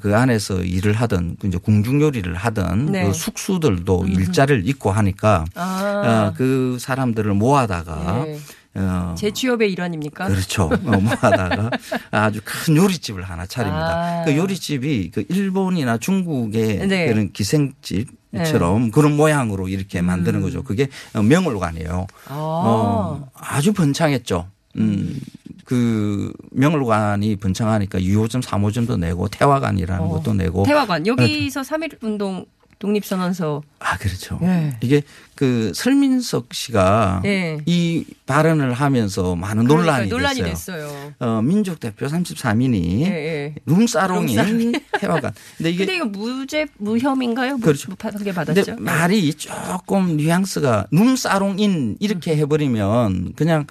[0.00, 3.06] 그 안에서 일을 하던 그 이제 궁중 요리를 하던 네.
[3.06, 6.30] 그 숙수들도 일자리를 잇고 하니까 아.
[6.30, 8.38] 어, 그 사람들을 모아다가 네.
[8.74, 10.28] 어, 재취업의 일환입니까?
[10.28, 10.64] 그렇죠.
[10.64, 10.68] 어,
[11.00, 11.70] 모아다가
[12.10, 14.20] 아주 큰 요리집을 하나 차립니다.
[14.20, 14.24] 아.
[14.24, 17.08] 그 요리집이 그 일본이나 중국의 네.
[17.08, 18.08] 그런 기생집
[18.44, 20.42] 처럼 그런 모양으로 이렇게 만드는 음.
[20.42, 20.62] 거죠.
[20.62, 22.06] 그게 명월관이에요.
[22.28, 22.34] 아.
[22.34, 24.50] 어, 아주 번창했죠.
[24.78, 25.20] 음,
[25.64, 30.08] 그 명월관이 번창하니까 2호점, 3호점도 내고 태화관이라는 어.
[30.08, 32.46] 것도 내고 태화관 여기서 3.1 운동
[32.78, 34.38] 독립선언서 아, 그렇죠.
[34.42, 34.76] 네.
[34.82, 35.02] 이게
[35.34, 37.58] 그 설민석 씨가 네.
[37.64, 40.08] 이 발언을 하면서 많은 논란이.
[40.08, 40.86] 논란이 됐어요.
[40.86, 41.12] 됐어요.
[41.18, 43.54] 어, 민족 대표 33인이 예, 예.
[43.64, 44.72] 룸사롱인 룸사롱.
[45.00, 45.32] 태화관.
[45.56, 47.58] 근데 이게 근데 이거 무죄 무혐인가요?
[47.58, 47.90] 그렇죠.
[47.90, 48.74] 무파하게 근데 받았죠.
[48.74, 48.80] 네.
[48.80, 52.38] 말이 조금 뉘앙스가 룸사롱인 이렇게 음.
[52.38, 53.66] 해버리면 그냥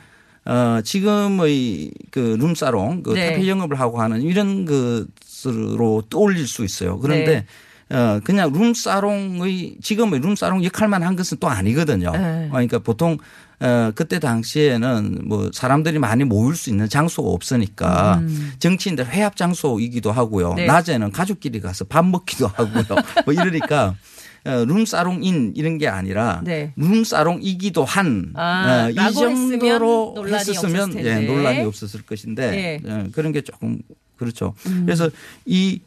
[0.46, 3.32] 어 지금의 그 룸사롱 그 네.
[3.32, 7.00] 카페 영업을 하고 하는 이런 것으로 떠올릴 수 있어요.
[7.00, 7.46] 그런데
[7.89, 7.96] 네.
[7.96, 12.12] 어 그냥 룸사롱의 지금의 룸사롱 역할만 한 것은 또 아니거든요.
[12.12, 12.48] 네.
[12.52, 13.18] 그러니까 보통
[13.60, 18.54] 어 그때 당시에는 뭐 사람들이 많이 모일 수 있는 장소가 없으니까 음.
[18.60, 20.54] 정치인들 회합 장소이기도 하고요.
[20.54, 20.68] 네.
[20.68, 22.84] 낮에는 가족끼리 가서 밥 먹기도 하고요.
[23.26, 23.96] 뭐 이러니까 어,
[24.46, 26.72] 룸사롱인 이런 게 아니라 네.
[26.76, 31.22] 룸사롱이기도 한 아, 어, 정도로 논란이 했었으면 예.
[31.22, 32.88] 논란이 없었을 것인데 예.
[32.88, 33.80] 예, 그런 게 조금
[34.18, 34.54] 그렇죠.
[34.68, 34.84] 음.
[34.86, 35.10] 그래서
[35.46, 35.82] 이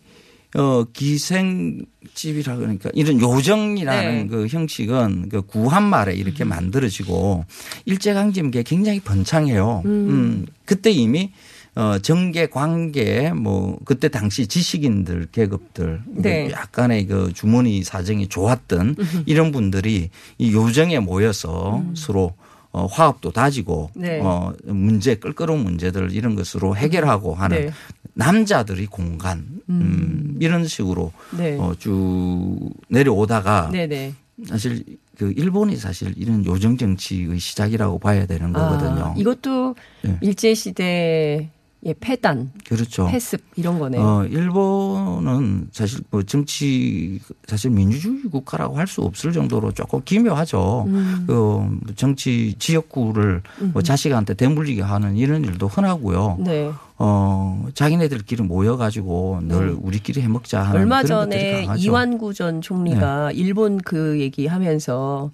[0.57, 4.27] 어, 기생집이라 그러니까 이런 요정이라는 네.
[4.27, 7.45] 그 형식은 그 구한 말에 이렇게 만들어지고
[7.85, 9.83] 일제강점기에 굉장히 번창해요.
[9.85, 9.91] 음.
[9.91, 11.33] 음, 그때 이미
[11.79, 16.47] 어, 정계 관계 뭐 그때 당시 지식인들 계급들 네.
[16.47, 18.97] 그 약간의 그 주머니 사정이 좋았던.
[19.27, 21.95] 이런 분들이 이 요정에 모여서 음.
[21.95, 22.35] 서로
[22.73, 24.21] 어, 화합도 다지고 네.
[24.21, 27.71] 어, 문제 끌끄러운 문제들 이런 것으로 해결하고 하는 네.
[28.15, 31.57] 남자들의 공간 음, 이런 식으로 네.
[31.59, 32.59] 어, 쭉
[32.89, 34.15] 내려오다가 네네.
[34.47, 34.85] 사실
[35.17, 39.05] 그 일본이 사실 이런 요정 정치의 시작이라고 봐야 되는 거거든요.
[39.05, 40.19] 아, 이것도 네.
[40.21, 41.51] 일제 시대
[41.85, 43.07] 의 패단, 그렇죠.
[43.07, 44.03] 패습 이런 거네요.
[44.03, 50.85] 어, 일본은 사실 뭐 정치 사실 민주주의 국가라고 할 수 없을 정도로 조금 기묘하죠.
[50.89, 51.25] 음.
[51.29, 53.83] 그 정치 지역구를 뭐.
[53.83, 56.39] 자식한테 대물리게 하는 이런 일도 흔하고요.
[56.41, 56.73] 네.
[56.97, 59.77] 어, 자기네들끼리 모여가지고 늘 네.
[59.81, 61.69] 우리끼리 해먹자 하는 얼마 전에.
[61.77, 65.31] 이완구 전 총리가 일본 그 얘기하면서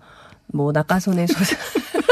[0.49, 1.57] 뭐 낙가손의 소사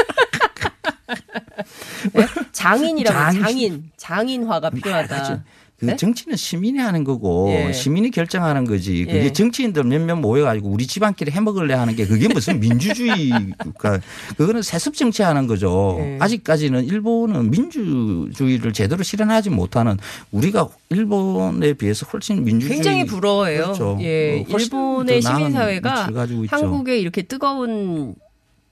[2.13, 2.27] 네?
[2.53, 3.43] 장인이라고 장인.
[3.43, 5.17] 장인 장인화가 필요하다.
[5.17, 5.39] 아주
[5.83, 5.97] 그 네?
[5.97, 7.73] 정치는 시민이 하는 거고 예.
[7.73, 9.05] 시민이 결정하는 거지.
[9.05, 9.33] 그게 예.
[9.33, 13.99] 정치인들 몇몇 모여가지고 우리 집안끼리 해먹을래 하는 게 그게 무슨 민주주의 국가.
[14.39, 15.97] 그거는 세습 정치하는 거죠.
[15.99, 16.19] 예.
[16.21, 19.99] 아직까지는 일본은 민주주의를 제대로 실현하지 못하는
[20.31, 23.63] 우리가 일본에 비해서 훨씬 민주주의 굉장히 부러워요.
[23.63, 23.99] 그렇죠.
[24.03, 26.11] 예, 어, 일본의 시민사회가.
[26.49, 28.15] 한국의 이렇게 뜨거운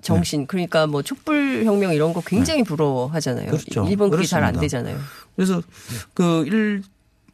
[0.03, 3.51] 정신, 그러니까 뭐 촛불 혁명 이런 거 굉장히 부러워하잖아요.
[3.51, 3.86] 그렇죠.
[3.88, 4.59] 일본 그게 잘 안.
[4.59, 4.98] 되잖아요.
[5.36, 5.62] 그래서
[6.14, 6.82] 그 일,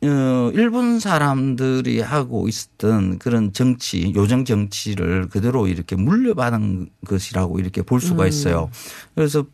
[0.03, 8.01] 어, 일본 사람들이 하고 있었던 그런 정치, 요정 정치를 그대로 이렇게 물려받은 것이라고 이렇게 볼
[8.01, 8.29] 수가 음.
[8.29, 8.71] 있어요.
[9.15, 9.45] 그래서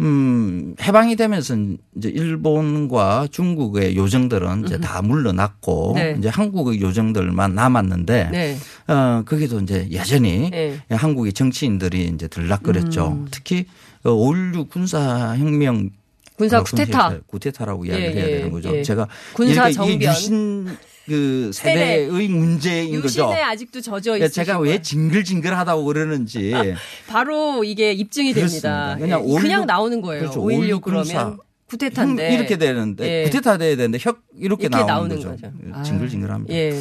[0.00, 1.56] 음, 해방이 되면서
[1.96, 6.14] 이제 일본과 중국의 요정들은 이제 다 물러났고 네.
[6.18, 8.56] 이제 한국의 요정들만 남았는데 네.
[8.86, 10.80] 어, 거기도 이제 여전히 네.
[10.88, 13.08] 한국의 정치인들이 이제 들락거렸죠.
[13.08, 13.26] 음.
[13.30, 13.66] 특히
[14.04, 15.90] 5.16 군사혁명
[16.36, 17.08] 군사 어, 쿠데타.
[17.08, 18.76] 군사 쿠데타라고 이야기를 예, 해야 예, 되는 거죠.
[18.76, 18.82] 예.
[18.84, 20.00] 제가 군사 정변.
[20.02, 20.76] 유신
[21.08, 23.24] 그 세대의 문제인 거죠.
[23.24, 26.52] 유신에 아직도 젖어 그러니까 있으신 제가 왜 징글징글하다고 그러는지
[27.08, 28.96] 바로 이게 입증이 됩니다.
[28.96, 28.96] 그렇습니다.
[28.98, 30.20] 그냥 예, 그냥 5.16 나오는 거예요.
[30.20, 30.42] 그렇죠.
[30.42, 31.12] 5.16 5.16 군사.
[31.14, 31.38] 그러면
[31.68, 33.24] 쿠데타인데 이렇게 되는데 예.
[33.24, 35.30] 쿠데타 돼야 되는데 혁 이렇게, 이렇게 나오는, 거죠.
[35.30, 35.52] 거죠.
[35.72, 35.82] 아.
[35.82, 36.54] 징글징글합니다.
[36.54, 36.72] 예.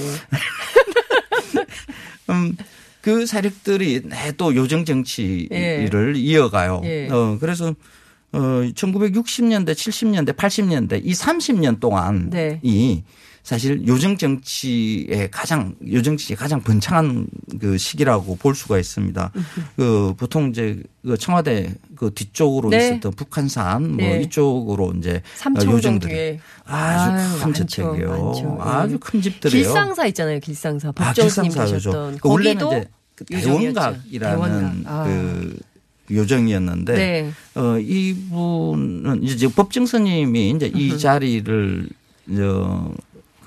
[2.30, 2.56] 음,
[3.02, 6.82] 그 세력들이 네, 또 요정 정치를 이어가요.
[6.86, 7.08] 예.
[7.10, 7.74] 어, 그래서
[8.34, 12.60] 어, 1960년대, 70년대, 80년대 이 30년 동안 네.
[13.48, 17.28] 이 사실 요정 정치의 가장 요정 정치의 가장 번창한
[17.60, 19.32] 그 시기라고 볼 수가 있습니다.
[19.78, 22.90] 그 보통 이제 그 청와대 그 뒤쪽으로 네.
[22.90, 24.22] 있었던 북한산 뭐 네.
[24.24, 28.60] 이쪽으로 이제 삼청동 요정들이 뒤에 아주 큰 저택이요.
[28.60, 29.64] 아주 큰 집들이에요.
[29.64, 30.40] 길상사 있잖아요.
[30.42, 30.90] 길상사.
[30.90, 31.90] 아, 박정수님 길상사죠.
[31.90, 32.86] 계셨던 그 원래는 이제
[33.16, 33.74] 그 요정이었죠.
[33.80, 34.92] 대원각이라는 대원각.
[34.92, 35.04] 아.
[35.06, 35.58] 그
[36.12, 37.32] 요정이었는데 네.
[37.56, 41.90] 어 이분은 이제 법정 스님이 이제 이 자리를
[42.30, 42.94] 어,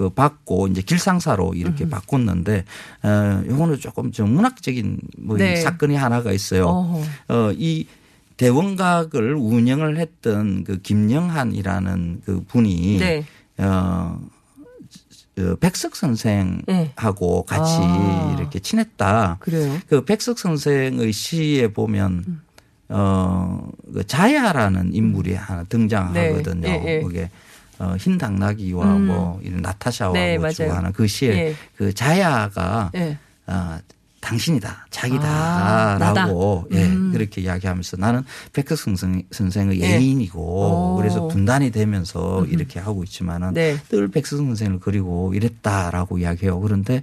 [0.01, 2.65] 그 받고 이제 길상사로 이렇게 바꿨는데
[3.03, 5.57] 어 요거는 조금 좀 문학적인 뭐 네.
[5.57, 6.65] 사건이 하나가 있어요.
[6.65, 7.03] 어허.
[7.29, 7.87] 어 이
[8.39, 13.27] 대원각을 운영을 했던 그 김영한이라는 그 분이 네.
[13.59, 14.19] 어
[15.39, 17.87] 어, 백석 선생하고 같이 네.
[17.87, 18.37] 아.
[18.39, 19.37] 이렇게 친했다.
[19.41, 19.79] 그래요.
[19.87, 22.41] 그 백석 선생의 시에 보면
[22.89, 26.61] 어, 그 자야라는 인물이 하나 등장하거든요.
[26.61, 26.83] 네.
[26.87, 27.03] 예, 예.
[27.03, 27.31] 그게
[27.81, 29.07] 어, 흰 당나귀와 음.
[29.07, 30.51] 뭐 이런 나타샤와 네, 뭐.
[30.51, 31.55] 주고하는 그 시에 예.
[31.77, 33.19] 그 자야가 예.
[33.47, 33.79] 어,
[34.21, 36.79] 당신이다, 아, 자기다라고 나다.
[36.79, 37.11] 예, 음.
[37.11, 38.23] 그렇게 이야기하면서 나는
[38.53, 39.97] 백석 선생, 선생의 예.
[39.97, 40.97] 애인이고 오.
[40.99, 43.79] 그래서 분단이 되면서 이렇게 하고 있지만은 네.
[43.89, 46.61] 늘 백석 선생을 그리고 이랬다라고 이야기해요.
[46.61, 47.03] 그런데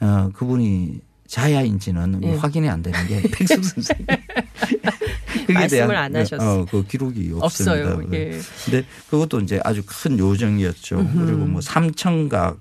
[0.00, 2.34] 어, 그분이 자야인지는 예.
[2.34, 3.96] 확인이 안 되는 게 백석 선생.
[5.46, 6.60] 그게 말씀을 안 하셨어요.
[6.60, 7.92] 어, 그 기록이 없습니다.
[7.92, 8.02] 없어요.
[8.12, 8.38] 예.
[8.64, 10.98] 근데 그것도 이제 아주 큰 요정이었죠.
[10.98, 11.24] 음흠.
[11.26, 12.58] 그리고 뭐 삼청각,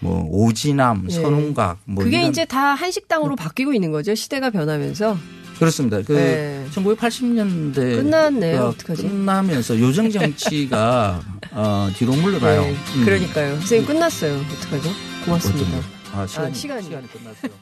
[0.00, 1.14] 뭐 오지남, 예.
[1.14, 4.14] 선웅각, 뭐 그게 이런 이제 다 한식당으로 바뀌고 있는 거죠.
[4.14, 5.16] 시대가 변하면서.
[5.58, 6.02] 그렇습니다.
[6.02, 6.66] 그 네.
[6.74, 8.62] 1980년대 끝났네요.
[8.64, 9.02] 어떡하지?
[9.02, 12.62] 끝나면서 요정 정치가 어, 뒤로 물러가요.
[12.62, 12.76] 네.
[12.96, 13.04] 음.
[13.04, 13.54] 그러니까요.
[13.60, 14.34] 선생님 끝났어요.
[14.36, 14.90] 어떡하죠?
[15.24, 15.95] 고맙습니다.
[16.16, 16.82] 아, 시간이, 아, 시간이.
[16.82, 17.52] 시간이 끝났어요.